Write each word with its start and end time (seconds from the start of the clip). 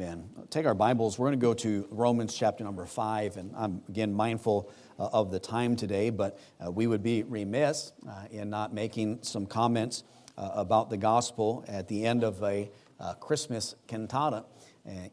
Amen. 0.00 0.30
Take 0.48 0.64
our 0.64 0.76
Bibles. 0.76 1.18
We're 1.18 1.26
going 1.26 1.40
to 1.40 1.44
go 1.44 1.54
to 1.54 1.88
Romans 1.90 2.32
chapter 2.32 2.62
number 2.62 2.86
five, 2.86 3.36
and 3.36 3.52
I'm 3.56 3.82
again 3.88 4.14
mindful 4.14 4.70
uh, 4.96 5.08
of 5.12 5.32
the 5.32 5.40
time 5.40 5.74
today, 5.74 6.10
but 6.10 6.38
uh, 6.64 6.70
we 6.70 6.86
would 6.86 7.02
be 7.02 7.24
remiss 7.24 7.90
uh, 8.08 8.26
in 8.30 8.48
not 8.48 8.72
making 8.72 9.24
some 9.24 9.44
comments 9.44 10.04
uh, 10.36 10.50
about 10.54 10.88
the 10.88 10.96
gospel 10.96 11.64
at 11.66 11.88
the 11.88 12.06
end 12.06 12.22
of 12.22 12.40
a 12.44 12.70
uh, 13.00 13.14
Christmas 13.14 13.74
cantata. 13.88 14.44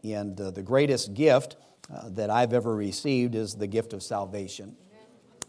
And 0.04 0.40
uh, 0.40 0.52
the 0.52 0.61
greatest 0.61 1.15
gift 1.15 1.55
that 2.09 2.29
I've 2.29 2.54
ever 2.54 2.75
received 2.75 3.33
is 3.33 3.55
the 3.55 3.65
gift 3.65 3.91
of 3.91 4.04
salvation. 4.04 4.75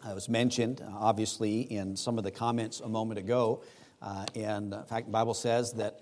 It 0.08 0.14
was 0.14 0.30
mentioned, 0.30 0.82
obviously, 0.94 1.60
in 1.60 1.94
some 1.94 2.16
of 2.16 2.24
the 2.24 2.30
comments 2.30 2.80
a 2.80 2.88
moment 2.88 3.18
ago. 3.18 3.62
and 4.34 4.72
in 4.72 4.84
fact, 4.84 5.08
the 5.08 5.12
Bible 5.12 5.34
says 5.34 5.74
that 5.74 6.00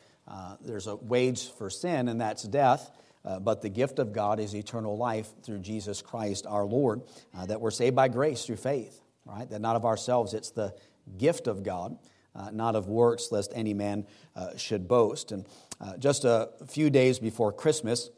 there's 0.61 0.87
a 0.87 0.95
wage 0.95 1.51
for 1.51 1.69
sin, 1.69 2.07
and 2.07 2.21
that's 2.21 2.45
death. 2.45 2.93
Uh, 3.25 3.39
but 3.39 3.63
the 3.63 3.71
gift 3.71 3.99
of 3.99 4.13
God 4.13 4.39
is 4.39 4.55
eternal 4.55 4.97
life 4.97 5.33
through 5.43 5.61
Jesus 5.61 6.03
Christ 6.03 6.47
our 6.47 6.65
Lord, 6.65 7.03
uh, 7.35 7.47
that 7.47 7.61
we're 7.61 7.71
saved 7.71 7.97
by 7.97 8.09
grace 8.09 8.45
through 8.45 8.57
faith, 8.57 9.01
right? 9.25 9.49
That 9.49 9.61
not 9.61 9.77
of 9.77 9.85
ourselves, 9.85 10.35
it's 10.35 10.51
the 10.51 10.75
gift 11.17 11.47
of 11.47 11.63
God, 11.63 11.97
uh, 12.35 12.51
not 12.53 12.77
of 12.77 12.89
works, 12.89 13.33
lest 13.33 13.53
any 13.55 13.73
man 13.73 14.07
uh, 14.37 14.57
should 14.57 14.87
boast. 14.87 15.33
And 15.33 15.47
uh, 15.81 15.97
just 15.97 16.25
a 16.25 16.51
few 16.67 16.91
days 16.91 17.19
before 17.19 17.53
Christmas, 17.53 18.11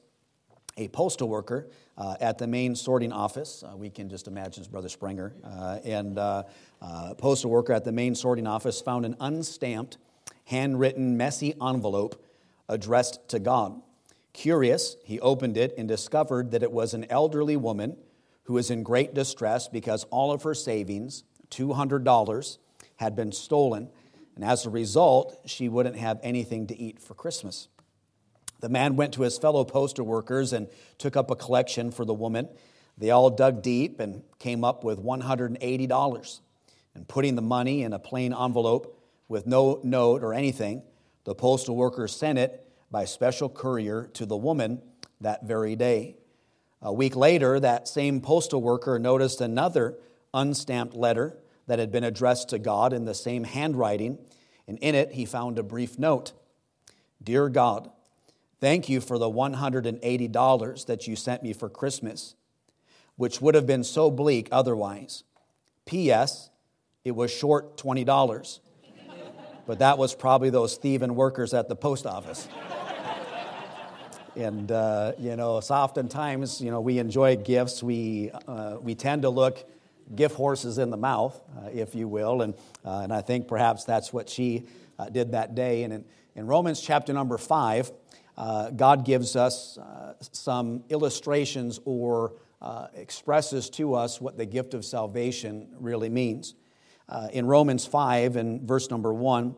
a 0.76 0.88
postal 0.88 1.28
worker 1.28 1.68
at 2.20 2.36
the 2.36 2.46
main 2.46 2.76
sorting 2.76 3.12
office, 3.12 3.64
we 3.76 3.88
can 3.88 4.10
just 4.10 4.28
imagine 4.28 4.60
his 4.60 4.68
brother 4.68 4.90
Springer, 4.90 5.32
and 5.84 6.18
a 6.18 6.44
postal 7.16 7.50
worker 7.50 7.72
at 7.72 7.84
the 7.84 7.92
main 7.92 8.14
sorting 8.14 8.46
office 8.46 8.82
found 8.82 9.06
an 9.06 9.16
unstamped 9.18 9.96
handwritten, 10.44 11.16
messy 11.16 11.54
envelope 11.62 12.22
addressed 12.68 13.26
to 13.28 13.38
God. 13.38 13.80
Curious, 14.36 14.98
he 15.02 15.18
opened 15.20 15.56
it 15.56 15.72
and 15.78 15.88
discovered 15.88 16.50
that 16.50 16.62
it 16.62 16.70
was 16.70 16.92
an 16.92 17.06
elderly 17.08 17.56
woman 17.56 17.96
who 18.42 18.52
was 18.52 18.70
in 18.70 18.82
great 18.82 19.14
distress 19.14 19.66
because 19.66 20.04
all 20.10 20.30
of 20.30 20.42
her 20.42 20.52
savings, 20.52 21.24
$200, 21.50 22.58
had 22.96 23.16
been 23.16 23.32
stolen. 23.32 23.88
And 24.34 24.44
as 24.44 24.66
a 24.66 24.70
result, 24.70 25.40
she 25.46 25.70
wouldn't 25.70 25.96
have 25.96 26.20
anything 26.22 26.66
to 26.66 26.78
eat 26.78 27.00
for 27.00 27.14
Christmas. 27.14 27.68
The 28.60 28.68
man 28.68 28.94
went 28.94 29.14
to 29.14 29.22
his 29.22 29.38
fellow 29.38 29.64
postal 29.64 30.04
workers 30.04 30.52
and 30.52 30.68
took 30.98 31.16
up 31.16 31.30
a 31.30 31.34
collection 31.34 31.90
for 31.90 32.04
the 32.04 32.12
woman. 32.12 32.46
They 32.98 33.08
all 33.08 33.30
dug 33.30 33.62
deep 33.62 34.00
and 34.00 34.22
came 34.38 34.64
up 34.64 34.84
with 34.84 35.02
$180. 35.02 36.40
And 36.94 37.08
putting 37.08 37.36
the 37.36 37.42
money 37.42 37.84
in 37.84 37.94
a 37.94 37.98
plain 37.98 38.34
envelope, 38.34 39.02
with 39.28 39.46
no 39.46 39.80
note 39.82 40.22
or 40.22 40.34
anything, 40.34 40.82
the 41.24 41.34
postal 41.34 41.74
worker 41.74 42.06
sent 42.06 42.38
it 42.38 42.65
by 42.90 43.04
special 43.04 43.48
courier 43.48 44.08
to 44.14 44.26
the 44.26 44.36
woman 44.36 44.80
that 45.20 45.44
very 45.44 45.76
day. 45.76 46.16
A 46.82 46.92
week 46.92 47.16
later, 47.16 47.58
that 47.58 47.88
same 47.88 48.20
postal 48.20 48.62
worker 48.62 48.98
noticed 48.98 49.40
another 49.40 49.98
unstamped 50.32 50.94
letter 50.94 51.36
that 51.66 51.78
had 51.78 51.90
been 51.90 52.04
addressed 52.04 52.48
to 52.50 52.58
God 52.58 52.92
in 52.92 53.04
the 53.04 53.14
same 53.14 53.44
handwriting, 53.44 54.18
and 54.68 54.78
in 54.78 54.94
it 54.94 55.12
he 55.12 55.24
found 55.24 55.58
a 55.58 55.62
brief 55.62 55.98
note 55.98 56.32
Dear 57.22 57.48
God, 57.48 57.90
thank 58.60 58.88
you 58.88 59.00
for 59.00 59.18
the 59.18 59.30
$180 59.30 60.86
that 60.86 61.06
you 61.08 61.16
sent 61.16 61.42
me 61.42 61.52
for 61.52 61.68
Christmas, 61.68 62.36
which 63.16 63.40
would 63.40 63.54
have 63.54 63.66
been 63.66 63.82
so 63.82 64.10
bleak 64.10 64.48
otherwise. 64.52 65.24
P.S. 65.86 66.50
It 67.04 67.16
was 67.16 67.32
short 67.32 67.76
$20 67.78 68.60
but 69.66 69.80
that 69.80 69.98
was 69.98 70.14
probably 70.14 70.50
those 70.50 70.76
thieving 70.76 71.14
workers 71.14 71.52
at 71.52 71.68
the 71.68 71.76
post 71.76 72.06
office. 72.06 72.48
and 74.36 74.70
uh, 74.70 75.12
you 75.18 75.34
know, 75.36 75.60
so 75.60 75.74
oftentimes, 75.74 76.60
you 76.60 76.70
know, 76.70 76.80
we 76.80 76.98
enjoy 76.98 77.36
gifts. 77.36 77.82
We 77.82 78.30
uh, 78.46 78.76
we 78.80 78.94
tend 78.94 79.22
to 79.22 79.30
look 79.30 79.64
gift 80.14 80.36
horses 80.36 80.78
in 80.78 80.90
the 80.90 80.96
mouth, 80.96 81.40
uh, 81.56 81.70
if 81.72 81.94
you 81.94 82.06
will, 82.06 82.42
and 82.42 82.54
uh, 82.84 83.00
and 83.02 83.12
I 83.12 83.22
think 83.22 83.48
perhaps 83.48 83.84
that's 83.84 84.12
what 84.12 84.28
she 84.28 84.66
uh, 84.98 85.08
did 85.08 85.32
that 85.32 85.54
day. 85.54 85.82
And 85.84 85.92
in, 85.92 86.04
in 86.34 86.46
Romans 86.46 86.80
chapter 86.80 87.12
number 87.12 87.38
five, 87.38 87.90
uh, 88.36 88.70
God 88.70 89.04
gives 89.04 89.36
us 89.36 89.78
some 90.32 90.84
illustrations 90.90 91.80
or 91.84 92.34
expresses 92.94 93.70
to 93.70 93.94
us 93.94 94.20
what 94.20 94.36
the 94.36 94.44
gift 94.44 94.74
of 94.74 94.84
salvation 94.84 95.68
really 95.78 96.08
means. 96.08 96.54
In 97.32 97.46
Romans 97.46 97.86
5 97.86 98.34
and 98.34 98.62
verse 98.62 98.90
number 98.90 99.14
1, 99.14 99.54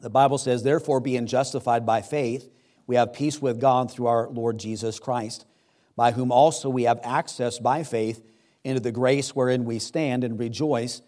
the 0.00 0.08
Bible 0.08 0.38
says, 0.38 0.62
Therefore, 0.62 1.00
being 1.00 1.26
justified 1.26 1.84
by 1.84 2.00
faith, 2.00 2.50
we 2.90 2.96
have 2.96 3.12
peace 3.12 3.40
with 3.40 3.60
God 3.60 3.88
through 3.88 4.08
our 4.08 4.28
Lord 4.30 4.58
Jesus 4.58 4.98
Christ, 4.98 5.46
by 5.94 6.10
whom 6.10 6.32
also 6.32 6.68
we 6.68 6.82
have 6.82 6.98
access 7.04 7.60
by 7.60 7.84
faith 7.84 8.20
into 8.64 8.80
the 8.80 8.90
grace 8.90 9.30
wherein 9.30 9.64
we 9.64 9.78
stand 9.78 10.24
and 10.24 10.36
rejoice 10.36 11.00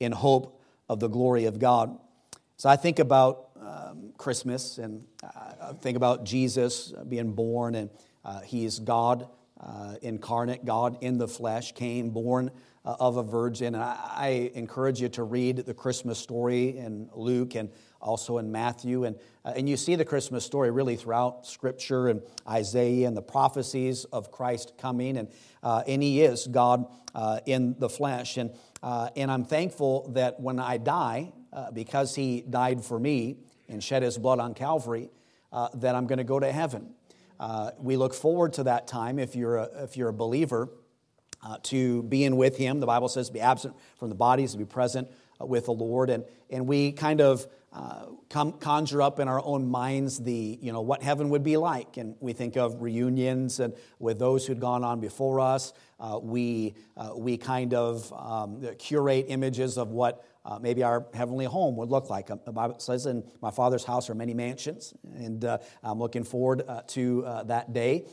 in 0.00 0.10
hope 0.10 0.60
of 0.88 0.98
the 0.98 1.06
glory 1.06 1.44
of 1.44 1.60
God. 1.60 1.96
So 2.56 2.68
I 2.68 2.74
think 2.74 2.98
about 2.98 3.50
um, 3.56 4.12
Christmas 4.18 4.78
and 4.78 5.04
I 5.22 5.74
think 5.74 5.96
about 5.96 6.24
Jesus 6.24 6.92
being 7.08 7.34
born, 7.34 7.76
and 7.76 7.90
uh, 8.24 8.40
he 8.40 8.64
is 8.64 8.80
God 8.80 9.28
uh, 9.60 9.94
incarnate, 10.02 10.64
God 10.64 10.98
in 11.02 11.18
the 11.18 11.28
flesh, 11.28 11.70
came, 11.70 12.10
born 12.10 12.50
uh, 12.77 12.77
of 12.98 13.18
a 13.18 13.22
virgin. 13.22 13.74
And 13.74 13.84
I, 13.84 13.96
I, 14.06 14.50
encourage 14.54 15.00
you 15.00 15.10
to 15.10 15.22
read 15.22 15.58
the 15.58 15.74
Christmas 15.74 16.18
story 16.18 16.78
in 16.78 17.10
Luke 17.14 17.54
and 17.54 17.68
also 18.00 18.38
in 18.38 18.50
Matthew. 18.50 19.04
And, 19.04 19.16
uh, 19.44 19.52
and 19.56 19.68
you 19.68 19.76
see 19.76 19.94
the 19.94 20.06
Christmas 20.06 20.44
story 20.44 20.70
really 20.70 20.96
throughout 20.96 21.46
Scripture 21.46 22.08
and 22.08 22.22
Isaiah 22.48 23.06
and 23.06 23.14
the 23.14 23.22
prophecies 23.22 24.04
of 24.06 24.30
Christ 24.30 24.72
coming. 24.78 25.18
And, 25.18 25.28
uh, 25.62 25.82
and 25.86 26.02
He 26.02 26.22
is 26.22 26.46
God 26.46 26.86
uh, 27.14 27.40
in 27.44 27.78
the 27.78 27.90
flesh. 27.90 28.38
And, 28.38 28.52
uh, 28.82 29.10
and 29.16 29.30
I'm 29.30 29.44
thankful 29.44 30.10
that 30.12 30.40
when 30.40 30.58
I 30.58 30.78
die, 30.78 31.32
because 31.72 32.14
He 32.14 32.42
died 32.42 32.84
for 32.84 32.98
me 32.98 33.38
and 33.68 33.84
shed 33.84 34.02
His 34.02 34.16
blood 34.16 34.38
on 34.38 34.54
Calvary, 34.54 35.10
that 35.52 35.94
I'm 35.94 36.06
going 36.06 36.18
to 36.18 36.24
go 36.24 36.40
to 36.40 36.50
heaven. 36.50 36.94
we 37.78 37.96
look 37.96 38.14
forward 38.14 38.54
to 38.54 38.62
that 38.62 38.86
time 38.86 39.18
if 39.18 39.36
you're 39.36 39.56
a, 39.56 39.84
if 39.84 39.96
you're 39.96 40.08
a 40.08 40.14
believer 40.14 40.70
uh, 41.42 41.58
to 41.64 42.02
being 42.04 42.36
with 42.36 42.56
Him. 42.56 42.80
The 42.80 42.86
Bible 42.86 43.08
says 43.08 43.28
to 43.28 43.32
be 43.32 43.40
absent 43.40 43.74
from 43.98 44.08
the 44.08 44.14
bodies, 44.14 44.52
to 44.52 44.58
be 44.58 44.64
present 44.64 45.08
uh, 45.40 45.46
with 45.46 45.66
the 45.66 45.72
Lord. 45.72 46.10
And, 46.10 46.24
and 46.50 46.66
we 46.66 46.92
kind 46.92 47.20
of 47.20 47.46
uh, 47.72 48.06
come, 48.30 48.52
conjure 48.52 49.02
up 49.02 49.20
in 49.20 49.28
our 49.28 49.44
own 49.44 49.68
minds 49.68 50.18
the, 50.18 50.58
you 50.60 50.72
know, 50.72 50.80
what 50.80 51.02
heaven 51.02 51.28
would 51.30 51.42
be 51.42 51.56
like. 51.56 51.96
And 51.96 52.16
we 52.20 52.32
think 52.32 52.56
of 52.56 52.80
reunions 52.82 53.60
and 53.60 53.74
with 53.98 54.18
those 54.18 54.46
who'd 54.46 54.60
gone 54.60 54.84
on 54.84 55.00
before 55.00 55.40
us. 55.40 55.72
Uh, 56.00 56.18
we, 56.22 56.74
uh, 56.96 57.12
we 57.16 57.36
kind 57.36 57.74
of 57.74 58.12
um, 58.12 58.64
curate 58.78 59.26
images 59.28 59.76
of 59.76 59.90
what 59.90 60.24
uh, 60.48 60.58
maybe 60.58 60.82
our 60.82 61.06
heavenly 61.12 61.44
home 61.44 61.76
would 61.76 61.90
look 61.90 62.08
like. 62.08 62.30
Um, 62.30 62.40
the 62.46 62.52
Bible 62.52 62.78
says, 62.78 63.04
In 63.04 63.22
my 63.42 63.50
Father's 63.50 63.84
house 63.84 64.08
are 64.08 64.14
many 64.14 64.32
mansions, 64.32 64.94
and 65.14 65.44
uh, 65.44 65.58
I'm 65.82 65.98
looking 65.98 66.24
forward 66.24 66.62
uh, 66.66 66.82
to 66.88 67.24
uh, 67.26 67.42
that 67.44 67.74
day 67.74 68.06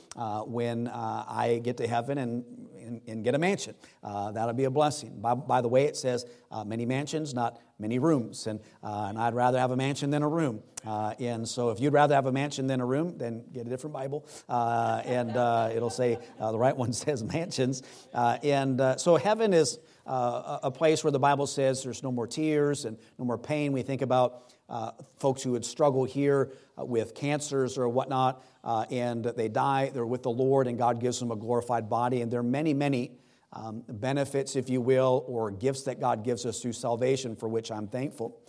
when 0.45 0.89
I 0.89 1.61
get 1.63 1.77
to 1.77 1.87
heaven 1.87 2.17
and, 2.17 2.43
and, 2.85 3.01
and 3.07 3.23
get 3.23 3.35
a 3.35 3.39
mansion. 3.39 3.75
Uh, 4.03 4.31
that'll 4.31 4.53
be 4.53 4.65
a 4.65 4.69
blessing. 4.69 5.19
By, 5.19 5.33
by 5.33 5.61
the 5.61 5.67
way, 5.67 5.85
it 5.85 5.97
says 5.97 6.25
uh, 6.51 6.63
many 6.63 6.85
mansions, 6.85 7.33
not 7.33 7.59
many 7.79 7.99
rooms, 7.99 8.47
and, 8.47 8.59
uh, 8.83 9.07
and 9.09 9.17
I'd 9.17 9.33
rather 9.33 9.59
have 9.59 9.71
a 9.71 9.75
mansion 9.75 10.09
than 10.09 10.23
a 10.23 10.29
room. 10.29 10.61
and 10.85 11.47
so, 11.47 11.71
if 11.71 11.79
you'd 11.79 11.93
rather 11.93 12.15
have 12.15 12.25
a 12.25 12.31
mansion 12.31 12.67
than 12.67 12.79
a 12.79 12.85
room, 12.85 13.17
then 13.17 13.43
get 13.51 13.65
a 13.67 13.69
different 13.69 13.93
Bible, 13.93 14.27
and 14.47 15.31
it'll 15.75 15.89
say 15.89 16.17
the 16.39 16.57
right 16.57 16.75
one 16.75 16.93
says 17.03 17.23
mansions. 17.23 17.83
and 18.13 18.81
so, 18.99 19.15
heaven 19.17 19.53
is 19.53 19.79
uh, 20.05 20.59
a 20.63 20.71
place 20.71 21.03
where 21.03 21.11
the 21.11 21.19
Bible 21.19 21.47
says 21.47 21.83
there's 21.83 22.03
no 22.03 22.11
more 22.11 22.27
tears 22.27 22.85
and 22.85 22.97
no 23.17 23.25
more 23.25 23.37
pain. 23.37 23.71
We 23.71 23.81
think 23.81 24.01
about 24.01 24.54
uh, 24.69 24.91
folks 25.19 25.43
who 25.43 25.51
would 25.51 25.65
struggle 25.65 26.03
here 26.03 26.51
uh, 26.77 26.85
with 26.85 27.13
cancers 27.15 27.77
or 27.77 27.87
whatnot, 27.87 28.43
uh, 28.63 28.85
and 28.89 29.23
they 29.23 29.47
die, 29.47 29.91
they're 29.93 30.05
with 30.05 30.23
the 30.23 30.31
Lord, 30.31 30.67
and 30.67 30.77
God 30.77 30.99
gives 30.99 31.19
them 31.19 31.31
a 31.31 31.35
glorified 31.35 31.89
body. 31.89 32.21
And 32.21 32.31
there 32.31 32.39
are 32.39 32.43
many, 32.43 32.73
many 32.73 33.11
um, 33.53 33.83
benefits, 33.87 34.55
if 34.55 34.69
you 34.69 34.81
will, 34.81 35.23
or 35.27 35.51
gifts 35.51 35.83
that 35.83 35.99
God 35.99 36.23
gives 36.23 36.45
us 36.45 36.61
through 36.61 36.73
salvation, 36.73 37.35
for 37.35 37.47
which 37.47 37.71
I'm 37.71 37.87
thankful. 37.87 38.41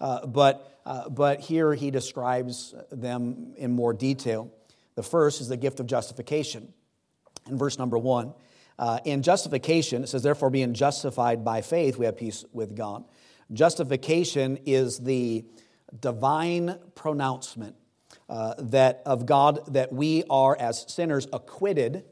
Uh, 0.00 0.26
but, 0.26 0.80
but 1.10 1.40
here 1.40 1.74
he 1.74 1.90
describes 1.90 2.74
them 2.90 3.54
in 3.56 3.72
more 3.72 3.92
detail. 3.92 4.52
The 4.94 5.02
first 5.02 5.40
is 5.40 5.48
the 5.48 5.56
gift 5.56 5.80
of 5.80 5.86
justification. 5.86 6.72
In 7.48 7.58
verse 7.58 7.78
number 7.78 7.98
one, 7.98 8.32
uh, 8.78 8.98
in 9.04 9.22
justification, 9.22 10.02
it 10.02 10.08
says, 10.08 10.22
therefore, 10.22 10.50
being 10.50 10.74
justified 10.74 11.44
by 11.44 11.60
faith, 11.60 11.96
we 11.96 12.06
have 12.06 12.16
peace 12.16 12.44
with 12.52 12.74
God. 12.74 13.04
Justification 13.52 14.58
is 14.64 14.98
the 14.98 15.44
divine 16.00 16.78
pronouncement 16.94 17.76
uh, 18.28 18.54
that 18.58 19.02
of 19.06 19.26
God 19.26 19.72
that 19.74 19.92
we 19.92 20.24
are, 20.30 20.56
as 20.58 20.84
sinners, 20.92 21.26
acquitted 21.32 22.04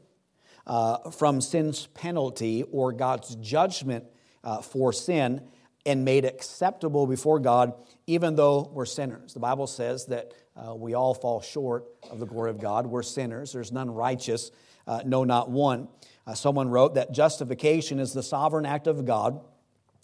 uh, 0.65 1.09
from 1.11 1.41
sin's 1.41 1.87
penalty 1.87 2.63
or 2.71 2.91
God's 2.91 3.35
judgment 3.35 4.05
uh, 4.43 4.61
for 4.61 4.93
sin 4.93 5.41
and 5.85 6.05
made 6.05 6.23
acceptable 6.23 7.07
before 7.07 7.39
God, 7.39 7.73
even 8.07 8.35
though 8.35 8.69
we're 8.73 8.85
sinners. 8.85 9.33
The 9.33 9.39
Bible 9.39 9.67
says 9.67 10.05
that 10.05 10.33
uh, 10.55 10.75
we 10.75 10.93
all 10.93 11.13
fall 11.13 11.41
short 11.41 11.85
of 12.09 12.19
the 12.19 12.25
glory 12.25 12.51
of 12.51 12.59
God. 12.59 12.87
We're 12.87 13.03
sinners. 13.03 13.51
There's 13.51 13.71
none 13.71 13.91
righteous, 13.91 14.51
uh, 14.87 15.01
no, 15.05 15.23
not 15.23 15.49
one. 15.49 15.89
Uh, 16.25 16.33
someone 16.35 16.69
wrote 16.69 16.95
that 16.95 17.11
justification 17.11 17.99
is 17.99 18.13
the 18.13 18.23
sovereign 18.23 18.65
act 18.65 18.87
of 18.87 19.05
God 19.05 19.41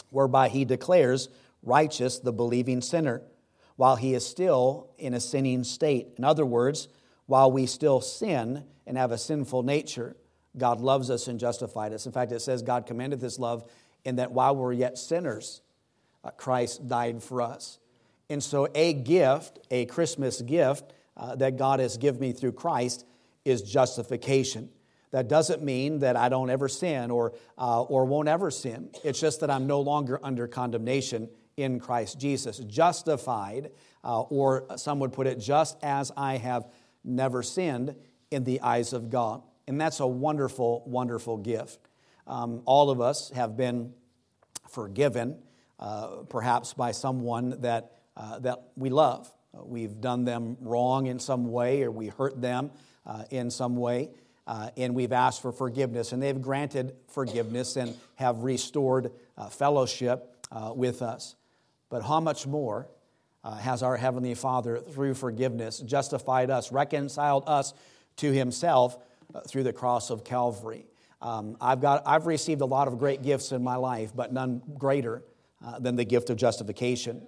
whereby 0.09 0.49
he 0.49 0.65
declares 0.65 1.29
righteous 1.63 2.19
the 2.19 2.33
believing 2.33 2.81
sinner 2.81 3.21
while 3.79 3.95
he 3.95 4.13
is 4.13 4.25
still 4.25 4.89
in 4.97 5.13
a 5.13 5.21
sinning 5.21 5.63
state. 5.63 6.09
In 6.17 6.25
other 6.25 6.45
words, 6.45 6.89
while 7.27 7.49
we 7.49 7.65
still 7.65 8.01
sin 8.01 8.65
and 8.85 8.97
have 8.97 9.13
a 9.13 9.17
sinful 9.17 9.63
nature, 9.63 10.17
God 10.57 10.81
loves 10.81 11.09
us 11.09 11.29
and 11.29 11.39
justified 11.39 11.93
us. 11.93 12.05
In 12.05 12.11
fact, 12.11 12.33
it 12.33 12.41
says 12.41 12.61
God 12.61 12.85
commended 12.85 13.21
this 13.21 13.39
love 13.39 13.71
in 14.03 14.17
that 14.17 14.33
while 14.33 14.53
we're 14.53 14.73
yet 14.73 14.97
sinners, 14.97 15.61
uh, 16.25 16.31
Christ 16.31 16.89
died 16.89 17.23
for 17.23 17.41
us. 17.41 17.79
And 18.29 18.43
so, 18.43 18.67
a 18.75 18.91
gift, 18.91 19.59
a 19.71 19.85
Christmas 19.85 20.41
gift 20.41 20.91
uh, 21.15 21.37
that 21.37 21.55
God 21.55 21.79
has 21.79 21.95
given 21.95 22.19
me 22.19 22.33
through 22.33 22.51
Christ 22.51 23.05
is 23.45 23.61
justification. 23.61 24.67
That 25.11 25.29
doesn't 25.29 25.63
mean 25.63 25.99
that 25.99 26.17
I 26.17 26.27
don't 26.27 26.49
ever 26.49 26.67
sin 26.67 27.11
or, 27.11 27.31
uh, 27.57 27.83
or 27.83 28.03
won't 28.03 28.27
ever 28.27 28.51
sin. 28.51 28.89
It's 29.05 29.21
just 29.21 29.39
that 29.39 29.49
I'm 29.49 29.67
no 29.67 29.79
longer 29.79 30.19
under 30.21 30.49
condemnation 30.49 31.29
in 31.61 31.79
Christ 31.79 32.19
Jesus. 32.19 32.59
Justified, 32.59 33.71
uh, 34.03 34.21
or 34.21 34.65
some 34.77 34.99
would 34.99 35.13
put 35.13 35.27
it, 35.27 35.39
just 35.39 35.77
as 35.83 36.11
I 36.15 36.37
have 36.37 36.67
never 37.03 37.43
sinned 37.43 37.95
in 38.31 38.43
the 38.43 38.61
eyes 38.61 38.93
of 38.93 39.09
God. 39.09 39.41
And 39.67 39.79
that's 39.79 39.99
a 39.99 40.07
wonderful, 40.07 40.83
wonderful 40.85 41.37
gift. 41.37 41.79
Um, 42.27 42.61
all 42.65 42.89
of 42.89 43.01
us 43.01 43.31
have 43.31 43.57
been 43.57 43.93
forgiven, 44.69 45.37
uh, 45.79 46.23
perhaps 46.29 46.73
by 46.73 46.91
someone 46.91 47.61
that, 47.61 47.91
uh, 48.15 48.39
that 48.39 48.69
we 48.75 48.89
love. 48.89 49.31
We've 49.53 49.99
done 49.99 50.25
them 50.25 50.57
wrong 50.61 51.07
in 51.07 51.19
some 51.19 51.51
way, 51.51 51.83
or 51.83 51.91
we 51.91 52.07
hurt 52.07 52.39
them 52.39 52.71
uh, 53.05 53.23
in 53.31 53.49
some 53.49 53.75
way 53.75 54.11
uh, 54.49 54.71
and 54.77 54.95
we've 54.95 55.11
asked 55.11 55.43
for 55.43 55.51
forgiveness, 55.51 56.11
and 56.11 56.23
they've 56.23 56.41
granted 56.41 56.95
forgiveness 57.07 57.75
and 57.75 57.95
have 58.15 58.39
restored 58.39 59.11
uh, 59.37 59.47
fellowship 59.47 60.35
uh, 60.51 60.73
with 60.75 61.03
us. 61.03 61.35
But 61.89 62.03
how 62.03 62.19
much 62.19 62.47
more 62.47 62.87
uh, 63.43 63.55
has 63.55 63.83
our 63.83 63.97
Heavenly 63.97 64.35
Father, 64.35 64.79
through 64.79 65.15
forgiveness, 65.15 65.79
justified 65.79 66.49
us, 66.49 66.71
reconciled 66.71 67.43
us 67.47 67.73
to 68.17 68.31
Himself 68.31 68.97
uh, 69.33 69.41
through 69.41 69.63
the 69.63 69.73
cross 69.73 70.09
of 70.09 70.23
Calvary? 70.23 70.85
Um, 71.21 71.57
I've, 71.59 71.81
got, 71.81 72.03
I've 72.05 72.27
received 72.27 72.61
a 72.61 72.65
lot 72.65 72.87
of 72.87 72.97
great 72.97 73.21
gifts 73.21 73.51
in 73.51 73.63
my 73.63 73.75
life, 73.75 74.11
but 74.15 74.31
none 74.31 74.61
greater 74.77 75.23
uh, 75.65 75.79
than 75.79 75.95
the 75.95 76.05
gift 76.05 76.29
of 76.29 76.37
justification. 76.37 77.25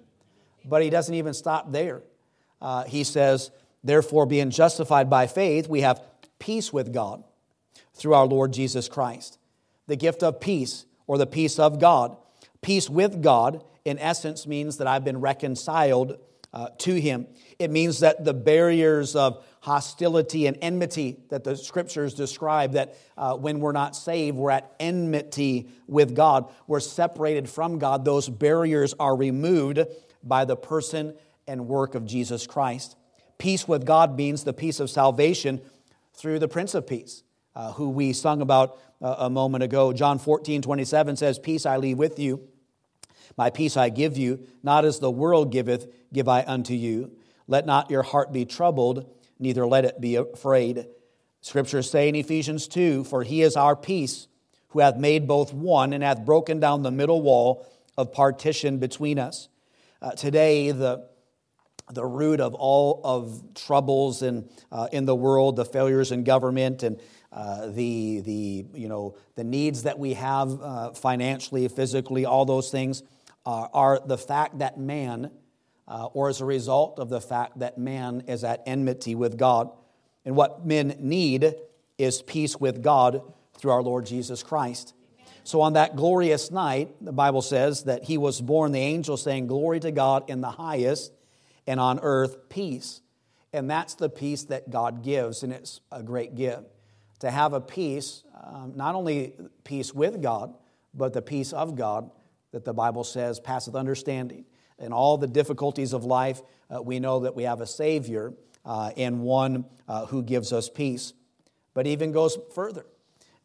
But 0.64 0.82
He 0.82 0.90
doesn't 0.90 1.14
even 1.14 1.34
stop 1.34 1.72
there. 1.72 2.02
he 2.86 3.04
says, 3.04 3.50
Therefore, 3.84 4.26
being 4.26 4.50
justified 4.50 5.10
by 5.10 5.26
faith, 5.26 5.68
we 5.68 5.80
have 5.80 6.00
peace 6.38 6.72
with 6.72 6.92
God 6.92 7.24
through 7.94 8.14
our 8.14 8.26
Lord 8.26 8.52
Jesus 8.52 8.88
Christ. 8.88 9.38
The 9.86 9.96
gift 9.96 10.22
of 10.22 10.40
peace, 10.40 10.86
or 11.06 11.18
the 11.18 11.26
peace 11.26 11.58
of 11.58 11.80
God. 11.80 12.16
Peace 12.60 12.88
with 12.88 13.22
God, 13.22 13.64
in 13.84 13.98
essence, 13.98 14.46
means 14.46 14.78
that 14.78 14.86
I've 14.86 15.04
been 15.04 15.20
reconciled 15.20 16.18
uh, 16.52 16.68
to 16.78 16.94
Him. 16.94 17.26
It 17.58 17.70
means 17.70 18.00
that 18.00 18.24
the 18.24 18.34
barriers 18.34 19.16
of 19.16 19.44
hostility 19.60 20.46
and 20.46 20.58
enmity 20.60 21.18
that 21.28 21.44
the 21.44 21.56
scriptures 21.56 22.14
describe, 22.14 22.72
that 22.72 22.96
uh, 23.16 23.36
when 23.36 23.60
we're 23.60 23.72
not 23.72 23.94
saved, 23.94 24.36
we're 24.36 24.50
at 24.50 24.74
enmity 24.80 25.68
with 25.86 26.14
God, 26.14 26.52
we're 26.66 26.80
separated 26.80 27.48
from 27.48 27.78
God, 27.78 28.04
those 28.04 28.28
barriers 28.28 28.94
are 28.98 29.16
removed 29.16 29.80
by 30.22 30.44
the 30.44 30.56
person 30.56 31.14
and 31.46 31.66
work 31.68 31.94
of 31.94 32.04
Jesus 32.04 32.46
Christ. 32.46 32.96
Peace 33.38 33.66
with 33.66 33.84
God 33.84 34.16
means 34.16 34.44
the 34.44 34.52
peace 34.52 34.78
of 34.78 34.90
salvation 34.90 35.60
through 36.14 36.38
the 36.38 36.48
Prince 36.48 36.74
of 36.74 36.86
Peace, 36.86 37.22
uh, 37.56 37.72
who 37.72 37.90
we 37.90 38.12
sung 38.12 38.40
about 38.40 38.78
uh, 39.00 39.16
a 39.18 39.30
moment 39.30 39.64
ago. 39.64 39.92
John 39.92 40.18
14, 40.18 40.62
27 40.62 41.16
says, 41.16 41.38
Peace 41.38 41.66
I 41.66 41.76
leave 41.76 41.98
with 41.98 42.18
you, 42.18 42.48
my 43.36 43.50
peace 43.50 43.76
I 43.76 43.88
give 43.88 44.16
you, 44.16 44.46
not 44.62 44.84
as 44.84 44.98
the 44.98 45.10
world 45.10 45.52
giveth, 45.52 45.86
give 46.12 46.28
I 46.28 46.44
unto 46.46 46.74
you. 46.74 47.12
Let 47.46 47.66
not 47.66 47.90
your 47.90 48.02
heart 48.02 48.32
be 48.32 48.44
troubled, 48.44 49.10
neither 49.38 49.66
let 49.66 49.84
it 49.84 50.00
be 50.00 50.16
afraid. 50.16 50.86
Scriptures 51.40 51.90
say 51.90 52.08
in 52.08 52.14
Ephesians 52.14 52.68
2 52.68 53.04
For 53.04 53.22
he 53.22 53.42
is 53.42 53.56
our 53.56 53.76
peace, 53.76 54.28
who 54.68 54.80
hath 54.80 54.96
made 54.96 55.26
both 55.26 55.52
one, 55.52 55.92
and 55.92 56.02
hath 56.02 56.24
broken 56.24 56.60
down 56.60 56.82
the 56.82 56.90
middle 56.90 57.22
wall 57.22 57.66
of 57.96 58.12
partition 58.12 58.78
between 58.78 59.18
us. 59.18 59.48
Uh, 60.00 60.12
today, 60.12 60.70
the 60.70 61.08
the 61.92 62.04
root 62.04 62.40
of 62.40 62.54
all 62.54 63.00
of 63.04 63.42
troubles 63.54 64.22
in, 64.22 64.48
uh, 64.70 64.88
in 64.92 65.04
the 65.04 65.14
world, 65.14 65.56
the 65.56 65.64
failures 65.64 66.10
in 66.10 66.24
government, 66.24 66.82
and 66.82 66.98
uh, 67.32 67.66
the, 67.66 68.20
the, 68.20 68.64
you 68.72 68.88
know, 68.88 69.14
the 69.34 69.44
needs 69.44 69.82
that 69.82 69.98
we 69.98 70.14
have 70.14 70.60
uh, 70.62 70.92
financially, 70.92 71.66
physically, 71.68 72.24
all 72.24 72.44
those 72.44 72.70
things 72.70 73.02
uh, 73.44 73.68
are 73.72 74.00
the 74.04 74.18
fact 74.18 74.58
that 74.58 74.78
man, 74.78 75.30
uh, 75.88 76.06
or 76.06 76.28
as 76.28 76.40
a 76.40 76.44
result 76.44 76.98
of 76.98 77.08
the 77.08 77.20
fact 77.20 77.58
that 77.58 77.78
man 77.78 78.24
is 78.28 78.44
at 78.44 78.62
enmity 78.66 79.14
with 79.14 79.36
God. 79.36 79.70
And 80.24 80.36
what 80.36 80.64
men 80.64 80.96
need 81.00 81.54
is 81.98 82.22
peace 82.22 82.56
with 82.56 82.82
God 82.82 83.22
through 83.56 83.72
our 83.72 83.82
Lord 83.82 84.06
Jesus 84.06 84.42
Christ. 84.42 84.94
So 85.44 85.60
on 85.60 85.72
that 85.72 85.96
glorious 85.96 86.50
night, 86.50 86.94
the 87.00 87.12
Bible 87.12 87.42
says 87.42 87.84
that 87.84 88.04
he 88.04 88.16
was 88.16 88.40
born, 88.40 88.72
the 88.72 88.80
angel 88.80 89.16
saying, 89.16 89.48
Glory 89.48 89.80
to 89.80 89.90
God 89.90 90.30
in 90.30 90.40
the 90.40 90.50
highest 90.50 91.12
and 91.66 91.80
on 91.80 91.98
earth 92.00 92.48
peace. 92.48 93.00
And 93.52 93.68
that's 93.68 93.94
the 93.94 94.08
peace 94.08 94.44
that 94.44 94.70
God 94.70 95.02
gives, 95.02 95.42
and 95.42 95.52
it's 95.52 95.80
a 95.90 96.02
great 96.02 96.34
gift. 96.34 96.64
To 97.20 97.30
have 97.30 97.52
a 97.52 97.60
peace, 97.60 98.24
um, 98.42 98.72
not 98.76 98.94
only 98.94 99.34
peace 99.64 99.92
with 99.92 100.22
God, 100.22 100.54
but 100.94 101.12
the 101.12 101.22
peace 101.22 101.52
of 101.52 101.76
God 101.76 102.10
that 102.52 102.64
the 102.64 102.72
Bible 102.72 103.04
says 103.04 103.40
passeth 103.40 103.74
understanding. 103.74 104.44
In 104.78 104.92
all 104.92 105.18
the 105.18 105.26
difficulties 105.26 105.92
of 105.92 106.04
life, 106.04 106.42
uh, 106.74 106.82
we 106.82 107.00
know 107.00 107.20
that 107.20 107.34
we 107.34 107.44
have 107.44 107.60
a 107.60 107.66
Savior 107.66 108.32
uh, 108.64 108.90
and 108.96 109.20
one 109.20 109.64
uh, 109.88 110.06
who 110.06 110.22
gives 110.22 110.52
us 110.52 110.68
peace. 110.68 111.12
But 111.74 111.86
even 111.86 112.12
goes 112.12 112.38
further 112.54 112.86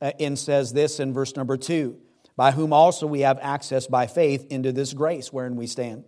uh, 0.01 0.11
and 0.19 0.37
says 0.37 0.73
this 0.73 0.99
in 0.99 1.13
verse 1.13 1.35
number 1.35 1.57
two 1.57 1.97
by 2.37 2.51
whom 2.51 2.71
also 2.71 3.07
we 3.07 3.21
have 3.21 3.39
access 3.41 3.87
by 3.87 4.05
faith 4.05 4.45
into 4.49 4.71
this 4.71 4.93
grace 4.93 5.33
wherein 5.33 5.55
we 5.55 5.67
stand. 5.67 6.05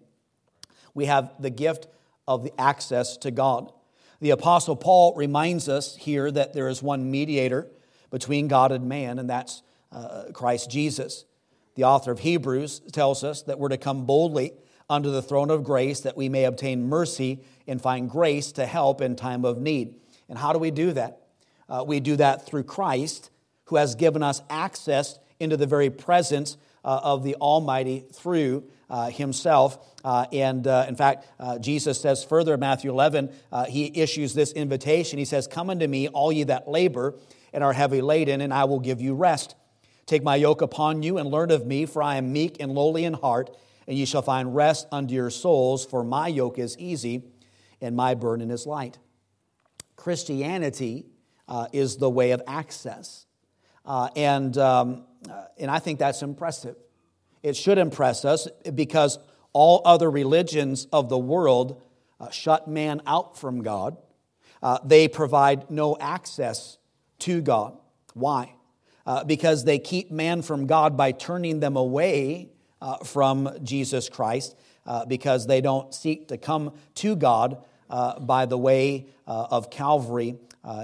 We 0.94 1.06
have 1.06 1.34
the 1.40 1.50
gift 1.50 1.88
of 2.28 2.44
the 2.44 2.54
access 2.62 3.18
to 3.18 3.32
God. 3.32 3.74
The 4.22 4.30
Apostle 4.30 4.76
Paul 4.76 5.16
reminds 5.16 5.68
us 5.68 5.96
here 5.96 6.30
that 6.32 6.54
there 6.54 6.68
is 6.68 6.84
one 6.84 7.10
mediator 7.10 7.68
between 8.12 8.48
God 8.48 8.72
and 8.72 8.88
man, 8.88 9.18
and 9.18 9.30
that's 9.30 9.64
uh, 9.92 10.26
Christ 10.34 10.70
Jesus. 10.70 11.26
The 11.80 11.86
author 11.86 12.12
of 12.12 12.20
Hebrews 12.20 12.82
tells 12.92 13.24
us 13.24 13.44
that 13.44 13.58
we're 13.58 13.70
to 13.70 13.78
come 13.78 14.06
boldly 14.06 14.52
unto 14.90 15.10
the 15.12 15.22
throne 15.22 15.50
of 15.50 15.64
grace 15.64 16.02
that 16.02 16.18
we 16.18 16.28
may 16.28 16.44
obtain 16.44 16.90
mercy 16.90 17.40
and 17.68 17.82
find 17.82 18.10
grace 18.10 18.52
to 18.52 18.66
help 18.66 19.00
in 19.00 19.16
time 19.16 19.46
of 19.46 19.62
need. 19.62 19.96
And 20.28 20.38
how 20.38 20.52
do 20.52 20.60
we 20.60 20.72
do 20.72 20.92
that? 20.92 21.22
Uh, 21.70 21.86
we 21.88 22.02
do 22.02 22.18
that 22.18 22.46
through 22.46 22.64
Christ, 22.64 23.30
who 23.68 23.78
has 23.78 23.96
given 23.96 24.22
us 24.22 24.42
access 24.50 25.20
into 25.40 25.56
the 25.56 25.68
very 25.68 25.90
presence 25.90 26.58
uh, 26.84 27.00
of 27.02 27.24
the 27.24 27.36
Almighty 27.36 28.04
through 28.12 28.66
uh, 28.90 29.10
himself. 29.10 29.96
Uh, 30.04 30.26
and 30.34 30.68
uh, 30.68 30.84
in 30.86 30.98
fact, 30.98 31.28
uh, 31.40 31.60
Jesus 31.60 32.02
says 32.02 32.26
further 32.26 32.56
in 32.56 32.60
Matthew 32.60 32.92
11, 32.92 33.32
uh, 33.54 33.64
he 33.64 33.90
issues 33.98 34.34
this 34.34 34.52
invitation. 34.52 35.18
He 35.18 35.24
says, 35.24 35.48
Come 35.48 35.70
unto 35.70 35.88
me, 35.88 36.10
all 36.10 36.34
ye 36.34 36.44
that 36.44 36.68
labor 36.68 37.16
and 37.54 37.64
are 37.64 37.72
heavy 37.72 38.02
laden, 38.02 38.42
and 38.42 38.54
I 38.54 38.66
will 38.66 38.82
give 38.82 39.00
you 39.00 39.16
rest. 39.16 39.56
Take 40.10 40.24
my 40.24 40.38
yoke 40.38 40.64
upon 40.64 41.04
you 41.04 41.20
and 41.20 41.30
learn 41.30 41.52
of 41.52 41.68
me, 41.68 41.86
for 41.86 42.02
I 42.02 42.16
am 42.16 42.34
meek 42.34 42.58
and 42.60 42.72
lowly 42.72 43.06
in 43.06 43.14
heart, 43.14 43.56
and 43.88 43.96
ye 43.96 44.06
shall 44.06 44.24
find 44.24 44.56
rest 44.56 44.88
unto 44.92 45.14
your 45.14 45.30
souls, 45.30 45.86
for 45.86 46.04
my 46.04 46.28
yoke 46.28 46.58
is 46.58 46.76
easy 46.80 47.26
and 47.80 47.96
my 47.96 48.16
burden 48.16 48.50
is 48.50 48.66
light. 48.66 48.98
Christianity 49.96 51.06
uh, 51.48 51.68
is 51.74 51.98
the 51.98 52.10
way 52.10 52.32
of 52.32 52.42
access. 52.48 53.28
Uh, 53.86 54.10
and, 54.16 54.58
um, 54.58 55.06
and 55.60 55.70
I 55.70 55.78
think 55.78 56.00
that's 56.00 56.24
impressive. 56.24 56.76
It 57.44 57.56
should 57.56 57.78
impress 57.78 58.26
us 58.26 58.48
because 58.74 59.20
all 59.54 59.84
other 59.86 60.10
religions 60.10 60.88
of 60.92 61.10
the 61.10 61.20
world 61.20 61.84
uh, 62.20 62.32
shut 62.32 62.68
man 62.68 63.04
out 63.06 63.38
from 63.38 63.62
God. 63.62 63.96
Uh, 64.64 64.80
they 64.84 65.08
provide 65.08 65.70
no 65.70 65.96
access 66.00 66.80
to 67.20 67.42
God. 67.42 67.78
Why? 68.16 68.56
Uh, 69.10 69.24
because 69.24 69.64
they 69.64 69.80
keep 69.80 70.12
man 70.12 70.44
from 70.44 70.68
God 70.68 70.96
by 70.96 71.12
turning 71.12 71.60
them 71.62 71.76
away 71.76 72.52
uh, 72.80 72.98
from 72.98 73.50
Jesus 73.64 74.08
Christ, 74.08 74.56
uh, 74.86 75.04
because 75.06 75.48
they 75.48 75.62
don't 75.62 75.92
seek 75.96 76.28
to 76.28 76.38
come 76.38 76.74
to 76.94 77.16
God 77.16 77.66
uh, 77.90 78.20
by 78.20 78.46
the 78.46 78.56
way 78.56 79.08
of 79.26 79.72
Calvary 79.72 80.36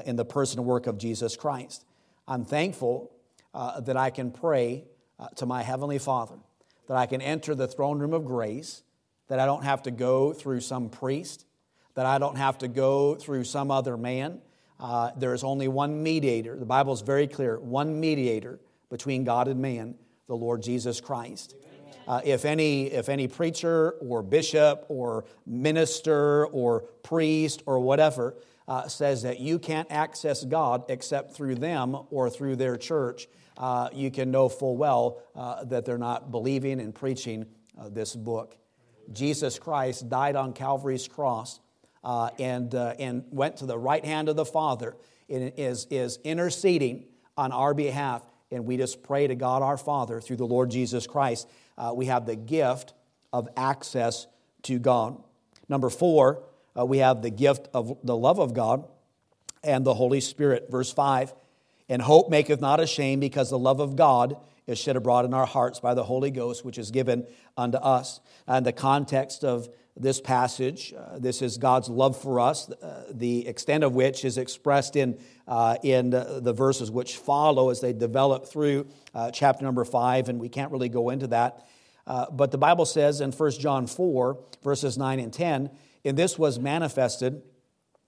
in 0.05 0.15
the 0.15 0.25
person 0.25 0.57
and 0.57 0.67
work 0.67 0.87
of 0.87 0.97
Jesus 0.97 1.35
Christ. 1.35 1.85
I'm 2.27 2.45
thankful 2.45 3.11
that 3.53 3.95
I 3.95 4.09
can 4.09 4.31
pray 4.31 4.85
to 5.35 5.45
my 5.45 5.61
Heavenly 5.61 5.99
Father 5.99 6.37
that 6.87 6.97
I 6.97 7.05
can 7.05 7.21
enter 7.21 7.53
the 7.53 7.67
throne 7.67 7.99
room 7.99 8.13
of 8.13 8.25
grace, 8.25 8.81
that 9.27 9.39
I 9.39 9.45
don't 9.45 9.63
have 9.63 9.83
to 9.83 9.91
go 9.91 10.33
through 10.33 10.61
some 10.61 10.89
priest, 10.89 11.45
that 11.93 12.07
I 12.07 12.17
don't 12.17 12.37
have 12.37 12.57
to 12.59 12.67
go 12.67 13.13
through 13.13 13.43
some 13.43 13.69
other 13.69 13.97
man. 13.97 14.41
Uh, 14.79 15.11
there 15.17 15.33
is 15.33 15.43
only 15.43 15.67
one 15.67 16.03
mediator. 16.03 16.57
The 16.57 16.65
Bible 16.65 16.93
is 16.93 17.01
very 17.01 17.27
clear 17.27 17.59
one 17.59 17.99
mediator 17.99 18.59
between 18.89 19.23
God 19.23 19.47
and 19.47 19.61
man, 19.61 19.95
the 20.27 20.35
Lord 20.35 20.61
Jesus 20.61 20.99
Christ. 21.01 21.55
Uh, 22.07 22.21
if, 22.23 22.45
any, 22.45 22.91
if 22.91 23.09
any 23.09 23.27
preacher 23.27 23.91
or 23.99 24.21
bishop 24.21 24.85
or 24.89 25.25
minister 25.45 26.45
or 26.47 26.81
priest 27.01 27.63
or 27.65 27.79
whatever 27.79 28.35
uh, 28.67 28.87
says 28.87 29.23
that 29.23 29.39
you 29.39 29.57
can't 29.57 29.91
access 29.91 30.43
God 30.43 30.85
except 30.89 31.35
through 31.35 31.55
them 31.55 31.97
or 32.11 32.29
through 32.29 32.57
their 32.57 32.77
church, 32.77 33.27
uh, 33.57 33.89
you 33.93 34.11
can 34.11 34.31
know 34.31 34.49
full 34.49 34.77
well 34.77 35.21
uh, 35.35 35.63
that 35.65 35.85
they're 35.85 35.97
not 35.97 36.31
believing 36.31 36.79
and 36.79 36.93
preaching 36.93 37.45
uh, 37.79 37.89
this 37.89 38.15
book. 38.15 38.57
Jesus 39.11 39.57
Christ 39.57 40.09
died 40.09 40.35
on 40.35 40.53
Calvary's 40.53 41.07
cross 41.07 41.59
uh, 42.05 42.29
and, 42.39 42.73
and 42.73 43.25
went 43.31 43.57
to 43.57 43.65
the 43.65 43.77
right 43.77 44.05
hand 44.05 44.29
of 44.29 44.37
the 44.37 44.45
Father 44.45 44.95
and 45.27 45.51
is, 45.57 45.87
is 45.89 46.19
interceding 46.23 47.05
on 47.35 47.51
our 47.51 47.73
behalf. 47.73 48.25
And 48.51 48.65
we 48.65 48.77
just 48.77 49.03
pray 49.03 49.27
to 49.27 49.35
God 49.35 49.61
our 49.61 49.77
Father 49.77 50.21
through 50.21 50.37
the 50.37 50.47
Lord 50.47 50.71
Jesus 50.71 51.07
Christ. 51.07 51.49
we 51.93 52.05
have 52.05 52.25
the 52.25 52.37
gift 52.37 52.93
of 53.33 53.49
access 53.57 54.27
to 54.63 54.79
God. 54.79 55.21
Number 55.67 55.89
four, 55.89 56.43
uh, 56.77 56.85
we 56.85 56.99
have 56.99 57.21
the 57.21 57.29
gift 57.29 57.67
of 57.73 57.97
the 58.03 58.15
love 58.15 58.39
of 58.39 58.53
God 58.53 58.87
and 59.63 59.85
the 59.85 59.93
Holy 59.93 60.21
Spirit. 60.21 60.67
Verse 60.69 60.91
5 60.91 61.33
And 61.89 62.01
hope 62.01 62.29
maketh 62.29 62.61
not 62.61 62.79
ashamed, 62.79 63.21
because 63.21 63.49
the 63.49 63.59
love 63.59 63.79
of 63.79 63.95
God 63.95 64.37
is 64.67 64.77
shed 64.77 64.95
abroad 64.95 65.25
in 65.25 65.33
our 65.33 65.45
hearts 65.45 65.79
by 65.79 65.93
the 65.93 66.03
Holy 66.03 66.31
Ghost, 66.31 66.65
which 66.65 66.77
is 66.77 66.91
given 66.91 67.27
unto 67.57 67.77
us. 67.77 68.19
And 68.47 68.65
the 68.65 68.73
context 68.73 69.43
of 69.43 69.69
this 69.97 70.19
passage, 70.19 70.93
uh, 70.93 71.17
this 71.19 71.41
is 71.41 71.57
God's 71.57 71.87
love 71.87 72.21
for 72.21 72.39
us, 72.39 72.69
uh, 72.69 73.05
the 73.11 73.47
extent 73.47 73.83
of 73.83 73.93
which 73.93 74.25
is 74.25 74.37
expressed 74.37 74.97
in, 74.97 75.17
uh, 75.47 75.77
in 75.83 76.09
the 76.09 76.53
verses 76.53 76.91
which 76.91 77.15
follow 77.15 77.69
as 77.69 77.79
they 77.79 77.93
develop 77.93 78.45
through 78.45 78.87
uh, 79.13 79.31
chapter 79.31 79.63
number 79.63 79.85
5, 79.85 80.27
and 80.27 80.39
we 80.39 80.49
can't 80.49 80.71
really 80.71 80.89
go 80.89 81.09
into 81.11 81.27
that. 81.27 81.65
Uh, 82.05 82.29
but 82.29 82.51
the 82.51 82.57
Bible 82.57 82.85
says 82.85 83.21
in 83.21 83.31
1 83.31 83.51
John 83.51 83.87
4, 83.87 84.37
verses 84.63 84.97
9 84.97 85.19
and 85.19 85.31
10, 85.31 85.69
in 86.03 86.15
this 86.15 86.37
was 86.37 86.59
manifested 86.59 87.41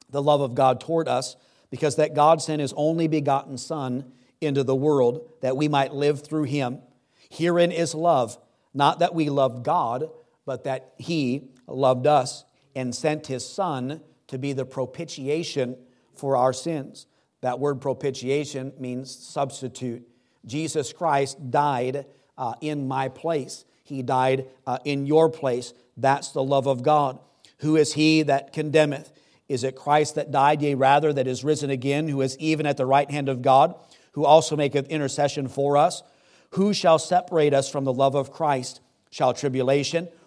the 0.10 0.22
love 0.22 0.42
of 0.42 0.56
God 0.56 0.82
toward 0.82 1.08
us, 1.08 1.38
because 1.70 1.96
that 1.96 2.14
God 2.14 2.42
sent 2.42 2.62
his 2.62 2.74
only 2.76 3.08
begotten 3.08 3.58
Son 3.58 4.12
into 4.42 4.64
the 4.64 4.76
world 4.76 5.30
that 5.42 5.58
we 5.58 5.68
might 5.68 5.94
live 5.94 6.22
through 6.22 6.44
him. 6.44 6.80
Herein 7.30 7.72
is 7.72 7.96
love, 7.96 8.38
not 8.74 9.00
that 9.00 9.16
we 9.16 9.30
loved 9.30 9.64
God, 9.64 10.10
but 10.46 10.66
that 10.66 10.94
he 10.98 11.50
loved 11.68 12.08
us 12.08 12.46
and 12.76 12.96
sent 12.96 13.28
his 13.28 13.48
Son 13.48 14.02
to 14.28 14.38
be 14.38 14.54
the 14.54 14.66
propitiation 14.66 15.78
for 16.16 16.36
our 16.36 16.54
sins. 16.54 17.08
That 17.42 17.60
word 17.60 17.82
propitiation 17.82 18.74
means 18.80 19.16
substitute. 19.16 20.08
Jesus 20.46 20.94
Christ 20.94 21.52
died 21.52 22.06
uh, 22.38 22.54
in 22.62 22.88
my 22.88 23.10
place, 23.10 23.66
he 23.84 24.04
died 24.04 24.46
uh, 24.66 24.78
in 24.86 25.06
your 25.06 25.30
place. 25.30 25.74
That's 25.96 26.32
the 26.32 26.44
love 26.44 26.68
of 26.68 26.84
God. 26.84 27.20
Who 27.60 27.76
is 27.76 27.94
he 27.94 28.22
that 28.24 28.54
condemneth? 28.54 29.12
Is 29.50 29.64
it 29.64 29.76
Christ 29.76 30.16
that 30.16 30.30
died, 30.30 30.62
yea, 30.62 30.76
rather, 30.76 31.14
that 31.14 31.26
is 31.26 31.44
risen 31.44 31.70
again, 31.70 32.08
who 32.10 32.22
is 32.22 32.38
even 32.38 32.66
at 32.66 32.78
the 32.78 32.86
right 32.86 33.10
hand 33.10 33.30
of 33.30 33.42
God, 33.42 33.76
who 34.12 34.26
also 34.26 34.56
maketh 34.56 34.88
intercession 34.88 35.48
for 35.48 35.78
us? 35.78 36.04
Who 36.52 36.74
shall 36.74 37.00
separate 37.00 37.54
us 37.54 37.70
from 37.70 37.86
the 37.86 37.94
love 37.94 38.14
of 38.16 38.32
Christ? 38.32 38.82
Shall 39.10 39.34
tribulation, 39.34 40.10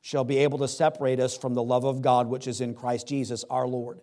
shall 0.00 0.24
be 0.24 0.38
able 0.38 0.58
to 0.58 0.68
separate 0.68 1.20
us 1.20 1.36
from 1.36 1.54
the 1.54 1.62
love 1.62 1.84
of 1.84 2.02
God 2.02 2.28
which 2.28 2.46
is 2.46 2.60
in 2.60 2.74
Christ 2.74 3.06
Jesus 3.06 3.44
our 3.50 3.66
Lord. 3.66 4.00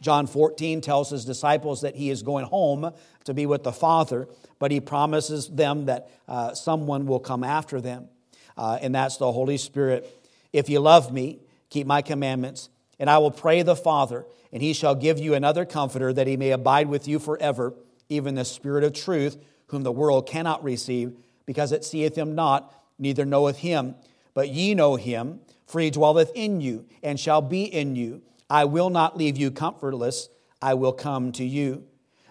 John 0.00 0.26
14 0.26 0.80
tells 0.80 1.10
his 1.10 1.24
disciples 1.24 1.80
that 1.80 1.96
he 1.96 2.10
is 2.10 2.22
going 2.22 2.44
home 2.44 2.92
to 3.24 3.34
be 3.34 3.46
with 3.46 3.64
the 3.64 3.72
Father, 3.72 4.28
but 4.58 4.70
he 4.70 4.80
promises 4.80 5.48
them 5.48 5.86
that 5.86 6.10
uh, 6.28 6.54
someone 6.54 7.06
will 7.06 7.20
come 7.20 7.42
after 7.42 7.80
them, 7.80 8.08
uh, 8.56 8.78
and 8.80 8.94
that's 8.94 9.16
the 9.16 9.30
Holy 9.32 9.56
Spirit. 9.56 10.08
If 10.52 10.68
you 10.68 10.80
love 10.80 11.12
me, 11.12 11.40
keep 11.68 11.86
my 11.86 12.02
commandments, 12.02 12.68
and 12.98 13.10
I 13.10 13.18
will 13.18 13.30
pray 13.30 13.62
the 13.62 13.76
Father, 13.76 14.24
and 14.52 14.62
he 14.62 14.72
shall 14.72 14.94
give 14.94 15.18
you 15.18 15.34
another 15.34 15.64
comforter 15.64 16.12
that 16.12 16.26
he 16.26 16.36
may 16.36 16.50
abide 16.50 16.88
with 16.88 17.08
you 17.08 17.18
forever, 17.18 17.74
even 18.08 18.36
the 18.36 18.44
Spirit 18.44 18.84
of 18.84 18.92
truth, 18.92 19.36
whom 19.68 19.82
the 19.82 19.92
world 19.92 20.28
cannot 20.28 20.62
receive, 20.62 21.16
because 21.44 21.72
it 21.72 21.84
seeth 21.84 22.16
him 22.16 22.34
not, 22.34 22.72
neither 22.98 23.24
knoweth 23.24 23.58
him. 23.58 23.94
But 24.38 24.50
ye 24.50 24.72
know 24.72 24.94
him, 24.94 25.40
for 25.66 25.80
he 25.80 25.90
dwelleth 25.90 26.30
in 26.32 26.60
you, 26.60 26.86
and 27.02 27.18
shall 27.18 27.42
be 27.42 27.64
in 27.64 27.96
you. 27.96 28.22
I 28.48 28.66
will 28.66 28.88
not 28.88 29.16
leave 29.16 29.36
you 29.36 29.50
comfortless, 29.50 30.28
I 30.62 30.74
will 30.74 30.92
come 30.92 31.32
to 31.32 31.44
you. 31.44 31.82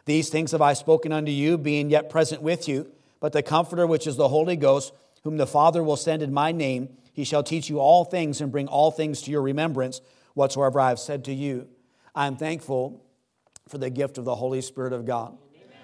These 0.05 0.29
things 0.29 0.53
have 0.53 0.61
I 0.61 0.71
spoken 0.71 1.11
unto 1.11 1.33
you, 1.33 1.57
being 1.57 1.89
yet 1.89 2.09
present 2.09 2.41
with 2.41 2.69
you. 2.69 2.89
But 3.19 3.33
the 3.33 3.43
Comforter, 3.43 3.85
which 3.85 4.07
is 4.07 4.15
the 4.15 4.29
Holy 4.29 4.55
Ghost, 4.55 4.93
whom 5.25 5.35
the 5.35 5.45
Father 5.45 5.83
will 5.83 5.97
send 5.97 6.23
in 6.23 6.33
my 6.33 6.53
name, 6.53 6.95
he 7.11 7.25
shall 7.25 7.43
teach 7.43 7.69
you 7.69 7.81
all 7.81 8.05
things 8.05 8.39
and 8.39 8.53
bring 8.53 8.69
all 8.69 8.89
things 8.89 9.21
to 9.23 9.31
your 9.31 9.41
remembrance 9.41 9.99
whatsoever 10.33 10.79
I 10.79 10.87
have 10.87 10.99
said 10.99 11.25
to 11.25 11.33
you. 11.33 11.67
I'm 12.15 12.37
thankful 12.37 13.03
for 13.67 13.79
the 13.79 13.89
gift 13.89 14.17
of 14.17 14.23
the 14.23 14.35
Holy 14.35 14.61
Spirit 14.61 14.93
of 14.93 15.03
God, 15.03 15.37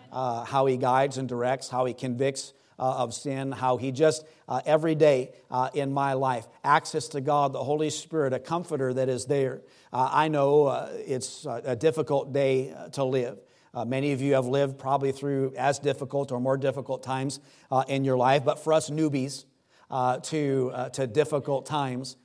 uh, 0.10 0.46
how 0.46 0.68
He 0.68 0.78
guides 0.78 1.18
and 1.18 1.28
directs, 1.28 1.68
how 1.68 1.84
He 1.84 1.94
convicts 1.94 2.54
of 2.80 3.14
sin, 3.14 3.52
how 3.52 3.78
He 3.78 3.92
just 3.92 4.26
uh, 4.48 4.62
every 4.66 4.96
day 4.96 5.32
uh, 5.52 5.70
in 5.74 5.94
my 5.94 6.14
life, 6.14 6.48
access 6.64 7.08
to 7.10 7.22
God, 7.22 7.54
the 7.54 7.64
Holy 7.64 7.90
Spirit, 7.90 8.34
a 8.34 8.40
comforter 8.40 8.94
that 8.94 9.10
is 9.10 9.26
there. 9.26 9.62
Uh, 9.92 10.10
I 10.12 10.28
know 10.28 10.68
uh, 10.68 10.90
it's 10.94 11.46
a 11.46 11.76
difficult 11.76 12.34
day 12.34 12.74
to 12.94 13.04
live. 13.04 13.40
Uh, 13.74 13.86
many 13.86 14.12
of 14.12 14.22
you 14.22 14.34
have 14.36 14.46
lived 14.46 14.78
probably 14.78 15.12
through 15.12 15.54
as 15.58 15.80
difficult 15.80 16.32
or 16.32 16.40
more 16.40 16.58
difficult 16.58 17.02
times 17.02 17.40
uh, 17.72 17.84
in 17.88 18.04
your 18.04 18.18
life, 18.18 18.46
but 18.46 18.64
for 18.64 18.74
us 18.74 18.90
newbies 18.90 19.46
uh, 19.90 20.18
to, 20.20 20.72
to 20.94 21.08
difficult 21.08 21.66
times, 21.66 22.18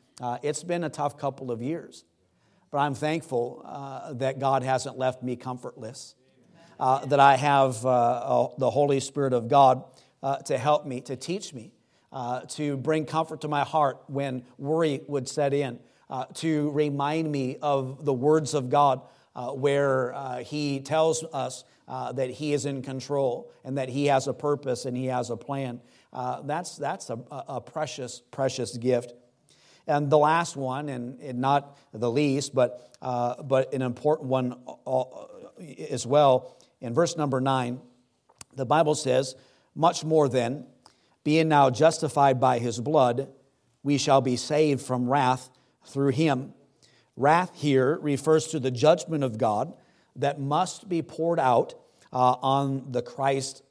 it's 0.42 0.62
been 0.62 0.84
a 0.84 0.90
tough 0.90 1.16
couple 1.16 1.50
of 1.50 1.62
years. 1.62 2.04
But 2.70 2.78
I'm 2.78 2.94
thankful 2.94 3.62
uh, 3.64 4.12
that 4.14 4.38
God 4.38 4.62
hasn't 4.62 4.98
left 4.98 5.22
me 5.22 5.36
comfortless, 5.36 6.14
uh, 6.78 7.04
that 7.06 7.18
I 7.18 7.36
have 7.36 7.84
uh, 7.84 8.48
the 8.58 8.70
Holy 8.70 9.00
Spirit 9.00 9.32
of 9.32 9.48
God 9.48 9.84
uh, 10.22 10.36
to 10.38 10.58
help 10.58 10.86
me, 10.86 11.00
to 11.02 11.16
teach 11.16 11.52
me, 11.52 11.72
uh, 12.12 12.40
to 12.40 12.76
bring 12.76 13.04
comfort 13.04 13.42
to 13.42 13.48
my 13.48 13.64
heart 13.64 13.98
when 14.06 14.42
worry 14.58 15.00
would 15.06 15.28
set 15.28 15.52
in, 15.52 15.78
uh, 16.10 16.24
to 16.34 16.70
remind 16.70 17.30
me 17.30 17.56
of 17.60 18.04
the 18.04 18.12
words 18.12 18.54
of 18.54 18.70
God 18.70 19.02
where 19.54 20.40
He 20.42 20.80
tells 20.80 21.22
us 21.32 21.64
that 21.86 22.30
He 22.30 22.52
is 22.52 22.66
in 22.66 22.82
control 22.82 23.52
and 23.64 23.78
that 23.78 23.88
He 23.88 24.06
has 24.06 24.26
a 24.26 24.34
purpose 24.34 24.84
and 24.84 24.96
He 24.96 25.06
has 25.06 25.30
a 25.30 25.36
plan. 25.36 25.80
that's 26.44 26.76
that's 26.76 27.10
a, 27.10 27.18
a 27.30 27.60
precious, 27.60 28.20
precious 28.32 28.76
gift. 28.76 29.12
And 29.88 30.10
the 30.10 30.18
last 30.18 30.54
one, 30.54 30.90
and, 30.90 31.18
and 31.20 31.40
not 31.40 31.78
the 31.94 32.10
least, 32.10 32.54
but, 32.54 32.94
uh, 33.00 33.42
but 33.42 33.72
an 33.72 33.80
important 33.80 34.28
one 34.28 34.56
as 35.90 36.06
well, 36.06 36.58
in 36.82 36.92
verse 36.92 37.16
number 37.16 37.40
nine, 37.40 37.80
the 38.54 38.66
Bible 38.66 38.94
says, 38.94 39.34
Much 39.78 40.04
more 40.04 40.28
then, 40.28 40.66
being 41.22 41.46
now 41.48 41.70
justified 41.70 42.40
by 42.40 42.58
his 42.58 42.80
blood, 42.80 43.28
we 43.84 43.96
shall 43.96 44.20
be 44.20 44.36
saved 44.36 44.82
from 44.82 45.08
wrath 45.08 45.50
through 45.86 46.08
him. 46.08 46.52
Wrath 47.16 47.52
here 47.54 47.96
refers 48.02 48.48
to 48.48 48.58
the 48.58 48.72
judgment 48.72 49.22
of 49.22 49.38
God 49.38 49.72
that 50.16 50.40
must 50.40 50.88
be 50.88 51.00
poured 51.00 51.38
out 51.38 51.74
uh, 52.12 52.34
on 52.42 52.90
the 52.90 53.02
Christ 53.02 53.62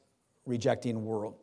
rejecting 0.46 1.04
world. 1.04 1.34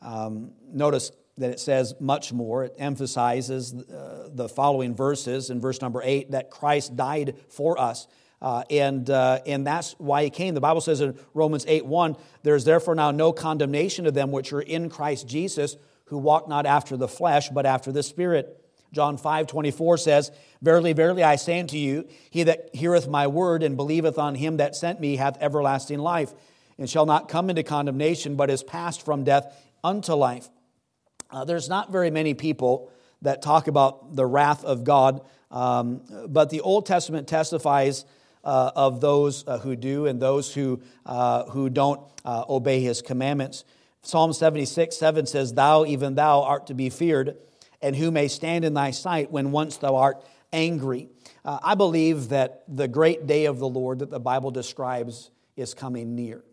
Um, 0.00 0.52
notice 0.72 1.10
that 1.38 1.50
it 1.50 1.58
says 1.58 1.96
much 1.98 2.32
more. 2.32 2.62
It 2.62 2.76
emphasizes 2.78 3.74
uh, 3.74 4.28
the 4.32 4.48
following 4.48 4.94
verses 4.94 5.50
in 5.50 5.60
verse 5.60 5.80
number 5.80 6.00
eight 6.04 6.30
that 6.30 6.50
Christ 6.50 6.94
died 6.94 7.34
for 7.48 7.76
us. 7.76 8.06
Uh, 8.40 8.62
and, 8.70 9.08
uh, 9.08 9.40
and 9.46 9.66
that's 9.66 9.94
why 9.98 10.22
he 10.24 10.30
came. 10.30 10.54
The 10.54 10.60
Bible 10.60 10.80
says 10.80 11.00
in 11.00 11.18
Romans 11.32 11.64
8 11.66 11.86
1, 11.86 12.16
there's 12.42 12.64
therefore 12.64 12.94
now 12.94 13.10
no 13.10 13.32
condemnation 13.32 14.04
to 14.04 14.10
them 14.10 14.30
which 14.30 14.52
are 14.52 14.60
in 14.60 14.90
Christ 14.90 15.26
Jesus, 15.26 15.76
who 16.06 16.18
walk 16.18 16.48
not 16.48 16.66
after 16.66 16.96
the 16.96 17.08
flesh, 17.08 17.48
but 17.48 17.66
after 17.66 17.90
the 17.90 18.02
Spirit. 18.02 18.62
John 18.92 19.16
5 19.16 19.46
24 19.46 19.98
says, 19.98 20.30
Verily, 20.62 20.92
verily, 20.92 21.22
I 21.22 21.36
say 21.36 21.60
unto 21.60 21.76
you, 21.76 22.08
he 22.30 22.44
that 22.44 22.70
heareth 22.74 23.08
my 23.08 23.26
word 23.26 23.62
and 23.62 23.76
believeth 23.76 24.18
on 24.18 24.34
him 24.34 24.58
that 24.58 24.76
sent 24.76 25.00
me 25.00 25.16
hath 25.16 25.36
everlasting 25.40 25.98
life, 25.98 26.32
and 26.78 26.88
shall 26.88 27.06
not 27.06 27.28
come 27.28 27.50
into 27.50 27.62
condemnation, 27.62 28.36
but 28.36 28.50
is 28.50 28.62
passed 28.62 29.04
from 29.04 29.24
death 29.24 29.54
unto 29.82 30.12
life. 30.12 30.48
Uh, 31.30 31.44
there's 31.44 31.68
not 31.68 31.90
very 31.90 32.10
many 32.10 32.34
people 32.34 32.90
that 33.22 33.42
talk 33.42 33.66
about 33.66 34.14
the 34.14 34.26
wrath 34.26 34.64
of 34.64 34.84
God, 34.84 35.20
um, 35.50 36.02
but 36.28 36.50
the 36.50 36.60
Old 36.60 36.86
Testament 36.86 37.26
testifies 37.28 38.04
uh, 38.46 38.70
of 38.76 39.00
those 39.00 39.46
uh, 39.48 39.58
who 39.58 39.74
do 39.74 40.06
and 40.06 40.22
those 40.22 40.54
who, 40.54 40.80
uh, 41.04 41.44
who 41.46 41.68
don't 41.68 42.00
uh, 42.24 42.44
obey 42.48 42.80
his 42.80 43.02
commandments. 43.02 43.64
Psalm 44.02 44.32
76 44.32 44.96
7 44.96 45.26
says, 45.26 45.52
Thou, 45.52 45.84
even 45.84 46.14
thou, 46.14 46.42
art 46.42 46.68
to 46.68 46.74
be 46.74 46.88
feared, 46.88 47.36
and 47.82 47.96
who 47.96 48.12
may 48.12 48.28
stand 48.28 48.64
in 48.64 48.72
thy 48.72 48.92
sight 48.92 49.32
when 49.32 49.50
once 49.50 49.78
thou 49.78 49.96
art 49.96 50.24
angry. 50.52 51.08
Uh, 51.44 51.58
I 51.60 51.74
believe 51.74 52.28
that 52.28 52.62
the 52.68 52.86
great 52.86 53.26
day 53.26 53.46
of 53.46 53.58
the 53.58 53.68
Lord 53.68 53.98
that 53.98 54.10
the 54.10 54.20
Bible 54.20 54.52
describes 54.52 55.32
is 55.56 55.74
coming 55.74 56.14
near, 56.14 56.44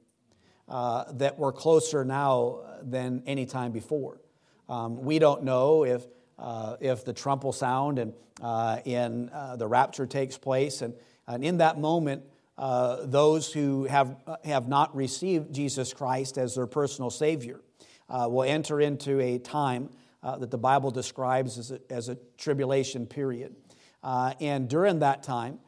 that 0.68 1.36
we're 1.38 1.52
closer 1.52 2.04
now 2.04 2.62
than 2.82 3.22
any 3.28 3.46
time 3.46 3.72
before. 3.72 4.20
Um, 4.68 5.04
we 5.04 5.20
don't 5.20 5.44
know 5.44 5.86
if, 5.86 6.04
uh, 6.40 6.78
if 6.80 7.06
the 7.06 7.14
trump 7.14 7.44
will 7.44 7.54
sound 7.54 8.00
and, 8.00 8.14
uh, 8.42 8.80
and 8.86 9.30
uh, 9.30 9.58
the 9.58 9.68
rapture 9.68 10.08
takes 10.08 10.38
place. 10.40 10.82
And, 10.82 10.96
and 11.28 11.44
in 11.44 11.58
that 11.58 11.80
moment, 11.80 12.24
uh, 12.58 13.06
those 13.06 13.52
who 13.52 13.86
have, 13.86 14.16
have 14.44 14.68
not 14.68 14.96
received 14.96 15.54
Jesus 15.54 15.94
Christ 15.94 16.38
as 16.38 16.56
their 16.56 16.68
personal 16.68 17.10
Savior 17.10 17.62
uh, 18.10 18.28
will 18.30 18.44
enter 18.44 18.80
into 18.80 19.20
a 19.20 19.40
time 19.40 19.90
uh, 20.22 20.38
that 20.38 20.52
the 20.52 20.58
Bible 20.58 20.92
describes 20.92 21.58
as 21.58 21.72
a, 21.72 21.80
as 21.90 22.10
a 22.10 22.18
tribulation 22.38 23.06
period. 23.06 23.56
and 24.04 24.70
during 24.70 25.00
that 25.00 25.24
time, 25.24 25.60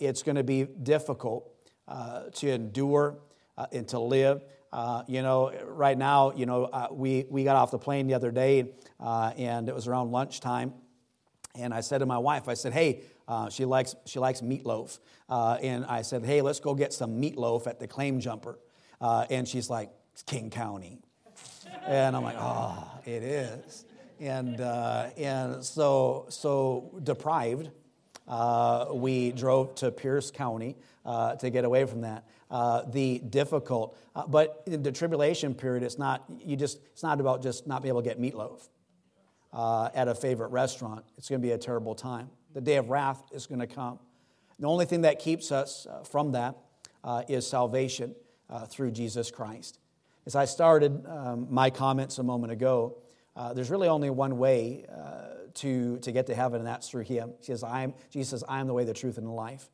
it's 0.00 0.22
going 0.22 0.36
to 0.36 0.44
be 0.44 0.64
difficult 0.64 1.52
to 2.34 2.50
endure 2.50 3.18
and 3.72 3.88
to 3.88 3.98
live. 3.98 4.42
Uh, 4.72 5.02
you 5.06 5.20
know, 5.20 5.52
right 5.66 5.98
now, 5.98 6.32
you 6.32 6.46
know, 6.46 6.64
uh, 6.64 6.88
we, 6.90 7.26
we 7.28 7.44
got 7.44 7.56
off 7.56 7.70
the 7.70 7.78
plane 7.78 8.06
the 8.06 8.14
other 8.14 8.30
day 8.30 8.72
uh, 8.98 9.32
and 9.36 9.68
it 9.68 9.74
was 9.74 9.86
around 9.86 10.10
lunchtime. 10.10 10.72
And 11.54 11.74
I 11.74 11.80
said 11.80 11.98
to 11.98 12.06
my 12.06 12.16
wife, 12.16 12.48
I 12.48 12.54
said, 12.54 12.72
hey, 12.72 13.02
uh, 13.32 13.50
she, 13.50 13.64
likes, 13.64 13.94
she 14.04 14.18
likes 14.18 14.40
meatloaf. 14.40 14.98
Uh, 15.28 15.58
and 15.62 15.84
I 15.86 16.02
said, 16.02 16.24
hey, 16.24 16.42
let's 16.42 16.60
go 16.60 16.74
get 16.74 16.92
some 16.92 17.20
meatloaf 17.20 17.66
at 17.66 17.80
the 17.80 17.86
claim 17.86 18.20
jumper. 18.20 18.58
Uh, 19.00 19.26
and 19.30 19.48
she's 19.48 19.70
like, 19.70 19.90
King 20.26 20.50
County. 20.50 20.98
And 21.86 22.14
I'm 22.14 22.22
like, 22.22 22.36
oh, 22.38 22.86
it 23.04 23.22
is. 23.22 23.84
And, 24.20 24.60
and 24.60 25.64
so, 25.64 26.26
so 26.28 27.00
deprived, 27.02 27.70
we 28.92 29.32
drove 29.32 29.74
to 29.76 29.90
Pierce 29.90 30.30
County 30.30 30.76
to 31.04 31.50
get 31.50 31.64
away 31.64 31.86
from 31.86 32.02
that 32.02 32.24
uh, 32.52 32.82
the 32.90 33.18
difficult. 33.18 33.96
Uh, 34.14 34.26
but 34.26 34.62
in 34.66 34.82
the 34.82 34.92
tribulation 34.92 35.54
period, 35.54 35.82
it's 35.82 35.98
not 35.98 36.24
you 36.44 36.54
just 36.54 36.78
it's 36.92 37.02
not 37.02 37.18
about 37.18 37.42
just 37.42 37.66
not 37.66 37.82
being 37.82 37.90
able 37.90 38.02
to 38.02 38.08
get 38.08 38.20
meatloaf 38.20 38.68
uh, 39.52 39.88
at 39.94 40.06
a 40.06 40.14
favorite 40.14 40.50
restaurant. 40.50 41.04
It's 41.16 41.28
going 41.28 41.40
to 41.40 41.46
be 41.46 41.52
a 41.52 41.58
terrible 41.58 41.94
time. 41.94 42.28
The 42.54 42.60
day 42.60 42.76
of 42.76 42.90
wrath 42.90 43.22
is 43.32 43.46
going 43.46 43.60
to 43.60 43.66
come. 43.66 43.98
The 44.58 44.66
only 44.66 44.84
thing 44.84 45.02
that 45.02 45.18
keeps 45.18 45.50
us 45.50 45.86
uh, 45.86 46.04
from 46.04 46.32
that 46.32 46.56
uh, 47.02 47.22
is 47.28 47.46
salvation 47.46 48.14
uh, 48.48 48.66
through 48.66 48.92
Jesus 48.92 49.30
Christ. 49.30 49.78
As 50.26 50.36
I 50.36 50.44
started 50.44 51.04
um, 51.06 51.48
my 51.50 51.70
comments 51.70 52.18
a 52.18 52.22
moment 52.22 52.52
ago, 52.52 52.98
there's 53.54 53.70
really 53.70 53.88
only 53.88 54.10
one 54.10 54.38
way 54.38 54.84
to, 55.54 55.98
to 55.98 56.12
get 56.12 56.26
to 56.26 56.34
heaven, 56.34 56.60
and 56.60 56.66
that's 56.66 56.88
through 56.88 57.04
Him. 57.04 57.32
He 57.38 57.46
says, 57.46 57.64
I 57.64 57.82
am, 57.82 57.94
Jesus 58.10 58.30
says, 58.30 58.44
I 58.48 58.60
am 58.60 58.66
the 58.66 58.74
way, 58.74 58.84
the 58.84 58.94
truth, 58.94 59.18
and 59.18 59.26
the 59.26 59.32
life. 59.32 59.68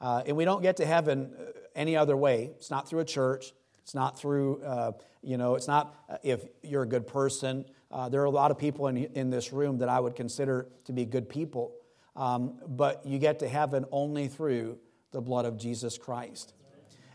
Uh, 0.00 0.22
and 0.26 0.36
we 0.36 0.44
don't 0.44 0.62
get 0.62 0.78
to 0.78 0.86
heaven 0.86 1.30
uh, 1.38 1.42
any 1.74 1.96
other 1.96 2.16
way. 2.16 2.50
It's 2.56 2.70
not 2.70 2.88
through 2.88 3.00
a 3.00 3.04
church. 3.04 3.52
It's 3.82 3.94
not 3.94 4.18
through, 4.18 4.62
uh, 4.62 4.92
you 5.22 5.36
know, 5.36 5.56
it's 5.56 5.68
not 5.68 5.94
uh, 6.08 6.16
if 6.22 6.44
you're 6.62 6.82
a 6.82 6.88
good 6.88 7.06
person. 7.06 7.66
Uh, 7.90 8.08
there 8.08 8.22
are 8.22 8.26
a 8.26 8.30
lot 8.30 8.50
of 8.50 8.58
people 8.58 8.86
in, 8.86 8.96
in 8.96 9.30
this 9.30 9.52
room 9.52 9.78
that 9.78 9.88
I 9.88 10.00
would 10.00 10.14
consider 10.14 10.68
to 10.84 10.92
be 10.92 11.04
good 11.04 11.28
people. 11.28 11.72
Um, 12.20 12.58
but 12.66 13.06
you 13.06 13.18
get 13.18 13.38
to 13.38 13.48
heaven 13.48 13.86
only 13.90 14.28
through 14.28 14.78
the 15.10 15.22
blood 15.22 15.46
of 15.46 15.56
Jesus 15.56 15.96
Christ. 15.96 16.52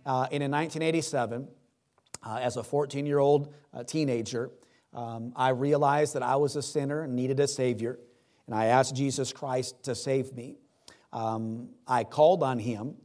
Uh, 0.06 0.28
and 0.32 0.42
in 0.42 0.52
1987, 0.52 1.48
as 2.28 2.58
a 2.58 2.64
14 2.64 3.06
year 3.06 3.20
old 3.20 3.54
teenager, 3.86 4.50
um, 4.96 5.32
I 5.36 5.50
realized 5.50 6.16
that 6.16 6.24
I 6.24 6.38
was 6.38 6.56
a 6.56 6.64
sinner 6.64 7.04
and 7.04 7.16
needed 7.16 7.40
a 7.40 7.48
Savior. 7.48 8.00
And 8.48 8.56
I 8.56 8.66
asked 8.66 8.96
Jesus 8.96 9.32
Christ 9.32 9.84
to 9.84 9.94
save 9.94 10.34
me. 10.34 10.58
Um, 11.14 11.70
I 11.88 12.04
called 12.04 12.42
on 12.42 12.58
him 12.58 12.96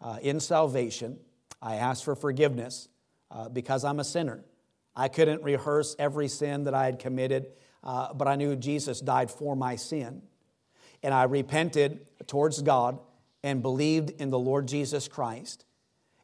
uh, 0.00 0.18
in 0.22 0.40
salvation. 0.40 1.18
I 1.62 1.76
asked 1.76 2.04
for 2.04 2.16
forgiveness 2.16 2.88
uh, 3.30 3.48
because 3.48 3.84
I'm 3.84 4.00
a 4.00 4.04
sinner. 4.04 4.44
I 4.96 5.08
couldn't 5.08 5.42
rehearse 5.42 5.94
every 5.98 6.28
sin 6.28 6.64
that 6.64 6.74
I 6.74 6.86
had 6.86 6.98
committed, 6.98 7.52
uh, 7.84 8.14
but 8.14 8.26
I 8.26 8.36
knew 8.36 8.56
Jesus 8.56 9.00
died 9.00 9.30
for 9.30 9.54
my 9.54 9.76
sin. 9.76 10.22
And 11.06 11.14
I 11.14 11.22
repented 11.22 12.04
towards 12.26 12.60
God 12.62 12.98
and 13.44 13.62
believed 13.62 14.10
in 14.20 14.30
the 14.30 14.40
Lord 14.40 14.66
Jesus 14.66 15.06
Christ. 15.06 15.64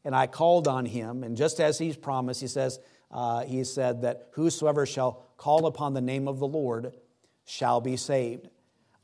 And 0.05 0.13
I 0.13 0.27
called 0.27 0.67
on 0.67 0.87
him, 0.87 1.23
and 1.23 1.37
just 1.37 1.61
as 1.61 1.79
he's 1.79 1.97
promised, 1.97 2.41
he 2.41 2.49
says, 2.49 2.81
uh, 3.13 3.45
he 3.45 3.63
said 3.63 4.03
that 4.03 4.31
whosoever 4.33 4.85
shall 4.85 5.25
call 5.37 5.67
upon 5.67 5.95
the 5.95 6.01
name 6.01 6.27
of 6.27 6.41
the 6.41 6.49
Lord 6.49 6.97
shall 7.45 7.81
be 7.81 7.97
saved. 7.97 8.49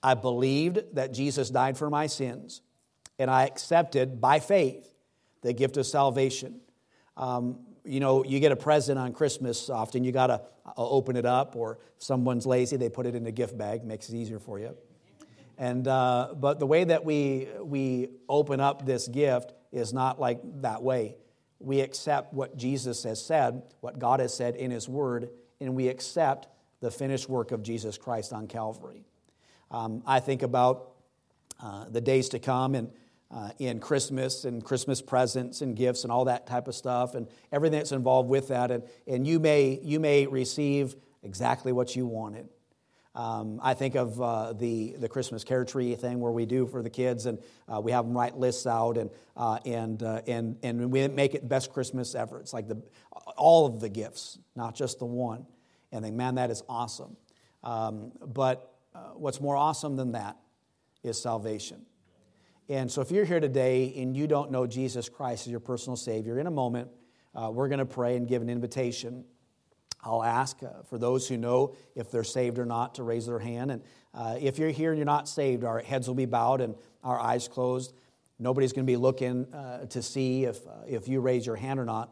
I 0.03 0.15
believed 0.15 0.97
that 0.97 1.13
Jesus 1.13 1.49
died 1.49 1.79
for 1.79 1.89
my 1.89 2.09
sins, 2.09 2.61
and 3.17 3.31
I 3.31 3.47
accepted 3.47 4.21
by 4.21 4.41
faith 4.41 4.93
the 5.43 5.53
gift 5.53 5.77
of 5.77 5.87
salvation. 5.87 6.61
Um, 7.17 7.61
you 7.85 8.01
know, 8.01 8.25
you 8.25 8.41
get 8.41 8.51
a 8.51 8.57
present 8.57 8.99
on 8.99 9.13
Christmas, 9.13 9.71
often 9.71 10.03
you 10.03 10.11
got 10.11 10.27
to 10.27 10.43
uh, 10.67 10.73
open 10.77 11.15
it 11.15 11.25
up, 11.25 11.55
or 11.55 11.79
someone's 11.99 12.47
lazy, 12.47 12.77
they 12.77 12.89
put 12.89 13.07
it 13.07 13.15
in 13.15 13.25
a 13.29 13.33
gift 13.33 13.57
bag, 13.57 13.85
makes 13.85 14.09
it 14.09 14.17
easier 14.17 14.41
for 14.41 14.59
you. 14.59 14.77
And, 15.59 15.89
uh, 15.89 16.35
but 16.37 16.61
the 16.61 16.67
way 16.67 16.85
that 16.85 17.05
we, 17.05 17.49
we 17.61 18.09
open 18.29 18.61
up 18.61 18.87
this 18.87 19.09
gift 19.09 19.53
is 19.73 19.93
not 19.93 20.21
like 20.21 20.41
that 20.63 20.83
way. 20.83 21.17
We 21.59 21.81
accept 21.81 22.33
what 22.33 22.57
Jesus 22.57 23.03
has 23.03 23.23
said, 23.23 23.63
what 23.81 23.99
God 23.99 24.21
has 24.21 24.33
said 24.33 24.55
in 24.55 24.71
His 24.71 24.89
Word, 24.89 25.31
and 25.61 25.75
we 25.75 25.89
accept 25.89 26.47
the 26.81 26.93
finished 26.93 27.29
work 27.29 27.51
of 27.51 27.65
Jesus 27.65 27.99
Christ 27.99 28.33
on 28.33 28.47
Calvary. 28.47 29.05
Um, 29.73 30.03
I 30.07 30.21
think 30.21 30.43
about 30.43 30.93
uh, 31.61 31.87
the 31.89 32.01
days 32.01 32.29
to 32.31 32.39
come 32.39 32.77
and 32.77 32.91
uh, 33.31 33.51
in 33.59 33.81
Christmas 33.81 34.45
and 34.45 34.65
Christmas 34.65 35.03
presents 35.03 35.61
and 35.61 35.77
gifts 35.77 36.05
and 36.05 36.13
all 36.13 36.27
that 36.27 36.47
type 36.47 36.69
of 36.69 36.75
stuff 36.75 37.15
and 37.15 37.27
everything 37.53 37.79
that's 37.79 37.93
involved 37.93 38.31
with 38.31 38.49
that. 38.49 38.71
And, 38.71 38.85
and 39.07 39.27
you, 39.27 39.41
may, 39.41 39.81
you 39.83 40.01
may 40.01 40.27
receive 40.27 40.95
exactly 41.23 41.73
what 41.73 41.97
you 41.97 42.07
wanted. 42.07 42.49
Um, 43.19 43.59
I 43.61 43.75
think 43.75 43.97
of 43.97 44.23
uh, 44.23 44.53
the, 44.53 44.95
the 44.97 45.09
Christmas 45.09 45.43
care 45.43 45.65
tree 45.65 45.97
thing 45.97 46.21
where 46.21 46.31
we 46.31 46.47
do 46.47 46.69
for 46.69 46.85
the 46.85 46.91
kids 46.91 47.27
and 47.27 47.41
uh, 47.69 47.81
we 47.81 47.91
have 47.91 48.05
them 48.05 48.17
write 48.17 48.39
lists 48.39 48.65
out 48.65 48.97
and, 48.97 49.11
uh, 49.37 49.59
and, 49.67 50.01
uh, 50.05 50.23
and, 50.29 50.57
and 50.63 50.93
we 50.93 51.09
make 51.09 51.35
it 51.35 51.49
best 51.49 51.73
Christmas 51.73 52.15
ever. 52.15 52.39
It's 52.39 52.53
like 52.53 52.69
the, 52.69 52.81
all 53.37 53.67
of 53.67 53.81
the 53.81 53.89
gifts, 53.89 54.39
not 54.55 54.77
just 54.77 55.01
the 55.01 55.05
one. 55.05 55.47
And 55.91 56.05
they, 56.05 56.13
man, 56.13 56.37
that 56.37 56.49
is 56.53 56.63
awesome. 56.69 57.17
Um, 57.65 58.13
but 58.25 58.73
uh, 58.95 59.15
what's 59.15 59.41
more 59.41 59.57
awesome 59.57 59.97
than 59.97 60.13
that 60.13 60.37
is 61.03 61.21
salvation. 61.21 61.87
And 62.69 62.89
so, 62.89 63.01
if 63.01 63.11
you're 63.11 63.25
here 63.25 63.41
today 63.41 63.95
and 63.97 64.17
you 64.17 64.29
don't 64.29 64.53
know 64.53 64.65
Jesus 64.67 65.09
Christ 65.09 65.47
as 65.47 65.51
your 65.51 65.61
personal 65.61 65.97
Savior, 65.97 66.39
in 66.39 66.47
a 66.47 66.53
moment, 66.53 66.89
uh, 67.35 67.51
we're 67.51 67.69
going 67.69 67.79
to 67.79 67.87
pray 67.87 68.17
and 68.17 68.29
give 68.29 68.43
an 68.43 68.51
invitation. 68.51 69.25
I'll 70.09 70.25
ask 70.25 70.63
uh, 70.63 70.83
for 70.89 70.97
those 70.97 71.29
who 71.29 71.37
know 71.37 71.75
if 71.95 72.11
they're 72.11 72.25
saved 72.25 72.59
or 72.59 72.65
not 72.65 72.95
to 72.95 73.03
raise 73.03 73.27
their 73.27 73.39
hand. 73.39 73.71
And 73.71 73.83
uh, 74.15 74.37
if 74.41 74.59
you're 74.59 74.71
here 74.71 74.91
and 74.91 74.99
you're 74.99 75.05
not 75.05 75.29
saved, 75.29 75.65
our 75.65 75.81
heads 75.81 76.09
will 76.09 76.15
be 76.15 76.25
bowed 76.25 76.63
and 76.63 76.75
our 77.05 77.21
eyes 77.21 77.47
closed. 77.47 77.93
Nobody's 78.39 78.73
going 78.73 78.87
to 78.87 78.91
be 78.91 78.97
looking 78.97 79.53
uh, 79.53 79.87
to 79.87 80.03
see 80.03 80.45
if, 80.45 80.67
uh, 80.67 80.71
if 80.87 81.09
you 81.09 81.21
raise 81.21 81.45
your 81.45 81.57
hand 81.57 81.79
or 81.79 81.85
not. 81.85 82.11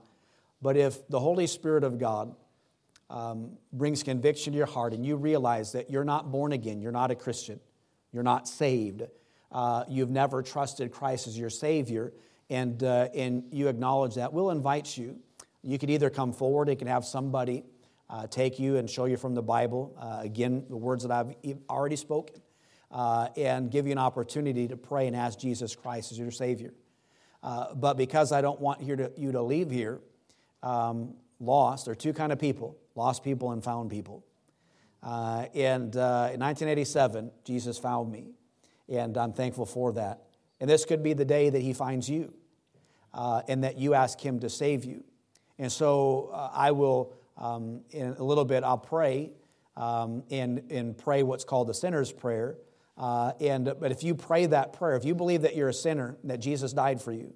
But 0.60 0.76
if 0.76 1.08
the 1.08 1.20
Holy 1.20 1.46
Spirit 1.46 1.84
of 1.84 1.98
God 1.98 2.34
um, 3.08 3.52
brings 3.72 4.02
conviction 4.02 4.52
to 4.52 4.56
your 4.56 4.66
heart 4.66 4.92
and 4.92 5.06
you 5.06 5.16
realize 5.16 5.72
that 5.72 5.90
you're 5.90 6.04
not 6.04 6.30
born 6.30 6.52
again, 6.52 6.82
you're 6.82 6.92
not 6.92 7.10
a 7.10 7.14
Christian, 7.14 7.60
you're 8.12 8.22
not 8.22 8.46
saved, 8.46 9.04
uh, 9.52 9.84
you've 9.88 10.10
never 10.10 10.42
trusted 10.42 10.92
Christ 10.92 11.28
as 11.28 11.38
your 11.38 11.50
Savior, 11.50 12.12
and, 12.50 12.82
uh, 12.82 13.08
and 13.14 13.44
you 13.52 13.68
acknowledge 13.68 14.16
that, 14.16 14.32
we'll 14.32 14.50
invite 14.50 14.98
you. 14.98 15.18
You 15.62 15.78
could 15.78 15.90
either 15.90 16.10
come 16.10 16.32
forward, 16.32 16.68
it 16.68 16.76
can 16.76 16.88
have 16.88 17.04
somebody 17.04 17.64
uh, 18.08 18.26
take 18.26 18.58
you 18.58 18.76
and 18.76 18.88
show 18.88 19.04
you 19.06 19.16
from 19.16 19.34
the 19.34 19.42
Bible, 19.42 19.96
uh, 19.98 20.20
again, 20.22 20.64
the 20.68 20.76
words 20.76 21.02
that 21.02 21.12
I've 21.12 21.34
already 21.68 21.96
spoken, 21.96 22.40
uh, 22.90 23.28
and 23.36 23.70
give 23.70 23.86
you 23.86 23.92
an 23.92 23.98
opportunity 23.98 24.68
to 24.68 24.76
pray 24.76 25.06
and 25.06 25.16
ask 25.16 25.38
Jesus 25.38 25.74
Christ 25.74 26.12
as 26.12 26.18
your 26.18 26.30
Savior. 26.30 26.72
Uh, 27.42 27.74
but 27.74 27.96
because 27.96 28.32
I 28.32 28.40
don't 28.40 28.60
want 28.60 28.80
to, 28.80 29.12
you 29.16 29.32
to 29.32 29.42
leave 29.42 29.70
here 29.70 30.00
um, 30.62 31.14
lost, 31.40 31.84
there 31.86 31.92
are 31.92 31.96
two 31.96 32.12
kind 32.12 32.32
of 32.32 32.38
people 32.38 32.78
lost 32.96 33.22
people 33.22 33.52
and 33.52 33.62
found 33.62 33.90
people. 33.90 34.24
Uh, 35.02 35.46
and 35.54 35.96
uh, 35.96 36.30
in 36.32 36.40
1987, 36.40 37.30
Jesus 37.44 37.78
found 37.78 38.10
me, 38.10 38.32
and 38.88 39.16
I'm 39.16 39.32
thankful 39.32 39.66
for 39.66 39.92
that. 39.92 40.22
And 40.58 40.68
this 40.68 40.84
could 40.84 41.02
be 41.02 41.12
the 41.12 41.24
day 41.24 41.50
that 41.50 41.60
He 41.60 41.74
finds 41.74 42.08
you, 42.08 42.32
uh, 43.14 43.42
and 43.46 43.62
that 43.62 43.78
you 43.78 43.94
ask 43.94 44.18
Him 44.18 44.40
to 44.40 44.48
save 44.48 44.84
you. 44.84 45.04
And 45.58 45.70
so 45.70 46.30
uh, 46.32 46.50
I 46.52 46.72
will, 46.72 47.14
um, 47.36 47.82
in 47.90 48.08
a 48.18 48.22
little 48.22 48.44
bit, 48.44 48.64
I'll 48.64 48.78
pray 48.78 49.32
um, 49.76 50.22
and, 50.30 50.62
and 50.70 50.96
pray 50.96 51.22
what's 51.22 51.44
called 51.44 51.68
the 51.68 51.74
sinner's 51.74 52.12
prayer. 52.12 52.56
Uh, 52.96 53.32
and, 53.40 53.74
but 53.78 53.92
if 53.92 54.02
you 54.02 54.14
pray 54.14 54.46
that 54.46 54.72
prayer, 54.72 54.96
if 54.96 55.04
you 55.04 55.14
believe 55.14 55.42
that 55.42 55.54
you're 55.54 55.68
a 55.68 55.74
sinner, 55.74 56.16
that 56.24 56.40
Jesus 56.40 56.72
died 56.72 57.00
for 57.00 57.12
you, 57.12 57.34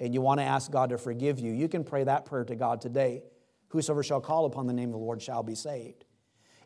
and 0.00 0.12
you 0.12 0.20
want 0.20 0.40
to 0.40 0.44
ask 0.44 0.70
God 0.70 0.90
to 0.90 0.98
forgive 0.98 1.38
you, 1.38 1.52
you 1.52 1.68
can 1.68 1.84
pray 1.84 2.04
that 2.04 2.24
prayer 2.26 2.44
to 2.44 2.54
God 2.54 2.80
today. 2.80 3.22
Whosoever 3.68 4.02
shall 4.02 4.20
call 4.20 4.44
upon 4.44 4.66
the 4.66 4.72
name 4.72 4.88
of 4.88 4.92
the 4.92 4.98
Lord 4.98 5.22
shall 5.22 5.42
be 5.42 5.54
saved. 5.54 6.04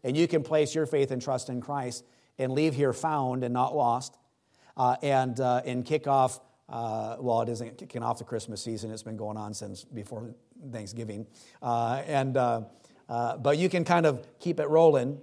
And 0.02 0.16
you 0.16 0.26
can 0.26 0.42
place 0.42 0.74
your 0.74 0.86
faith 0.86 1.10
and 1.10 1.20
trust 1.20 1.48
in 1.48 1.60
Christ 1.60 2.04
and 2.38 2.52
leave 2.52 2.74
here 2.74 2.92
found 2.92 3.44
and 3.44 3.52
not 3.52 3.76
lost 3.76 4.16
uh, 4.76 4.96
and, 5.02 5.38
uh, 5.38 5.62
and 5.64 5.84
kick 5.84 6.06
off, 6.06 6.40
uh, 6.68 7.16
well, 7.20 7.42
it 7.42 7.48
isn't 7.50 7.78
kicking 7.78 8.02
off 8.02 8.18
the 8.18 8.24
Christmas 8.24 8.62
season. 8.62 8.90
It's 8.90 9.02
been 9.02 9.16
going 9.16 9.36
on 9.36 9.52
since 9.54 9.84
before 9.84 10.34
Thanksgiving. 10.72 11.26
Uh, 11.62 12.02
and, 12.06 12.36
uh, 12.36 12.62
uh, 13.08 13.36
but 13.36 13.58
you 13.58 13.68
can 13.68 13.84
kind 13.84 14.06
of 14.06 14.26
keep 14.38 14.60
it 14.60 14.68
rolling 14.68 15.20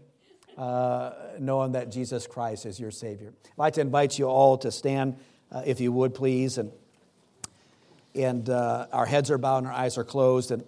knowing 1.39 1.73
that 1.73 1.91
Jesus 1.91 2.25
Christ 2.25 2.65
is 2.65 2.79
your 2.79 2.91
Savior. 2.91 3.31
I'd 3.45 3.57
like 3.57 3.73
to 3.73 3.81
invite 3.81 4.17
you 4.17 4.25
all 4.25 4.57
to 4.59 4.71
stand, 4.71 5.17
if 5.65 5.79
you 5.79 5.91
would, 5.91 6.15
please. 6.15 6.57
And, 6.57 6.71
and 8.15 8.49
our 8.49 9.05
heads 9.05 9.29
are 9.29 9.37
bowed 9.37 9.59
and 9.59 9.67
our 9.67 9.73
eyes 9.73 9.97
are 9.97 10.03
closed. 10.03 10.49
And 10.49 10.63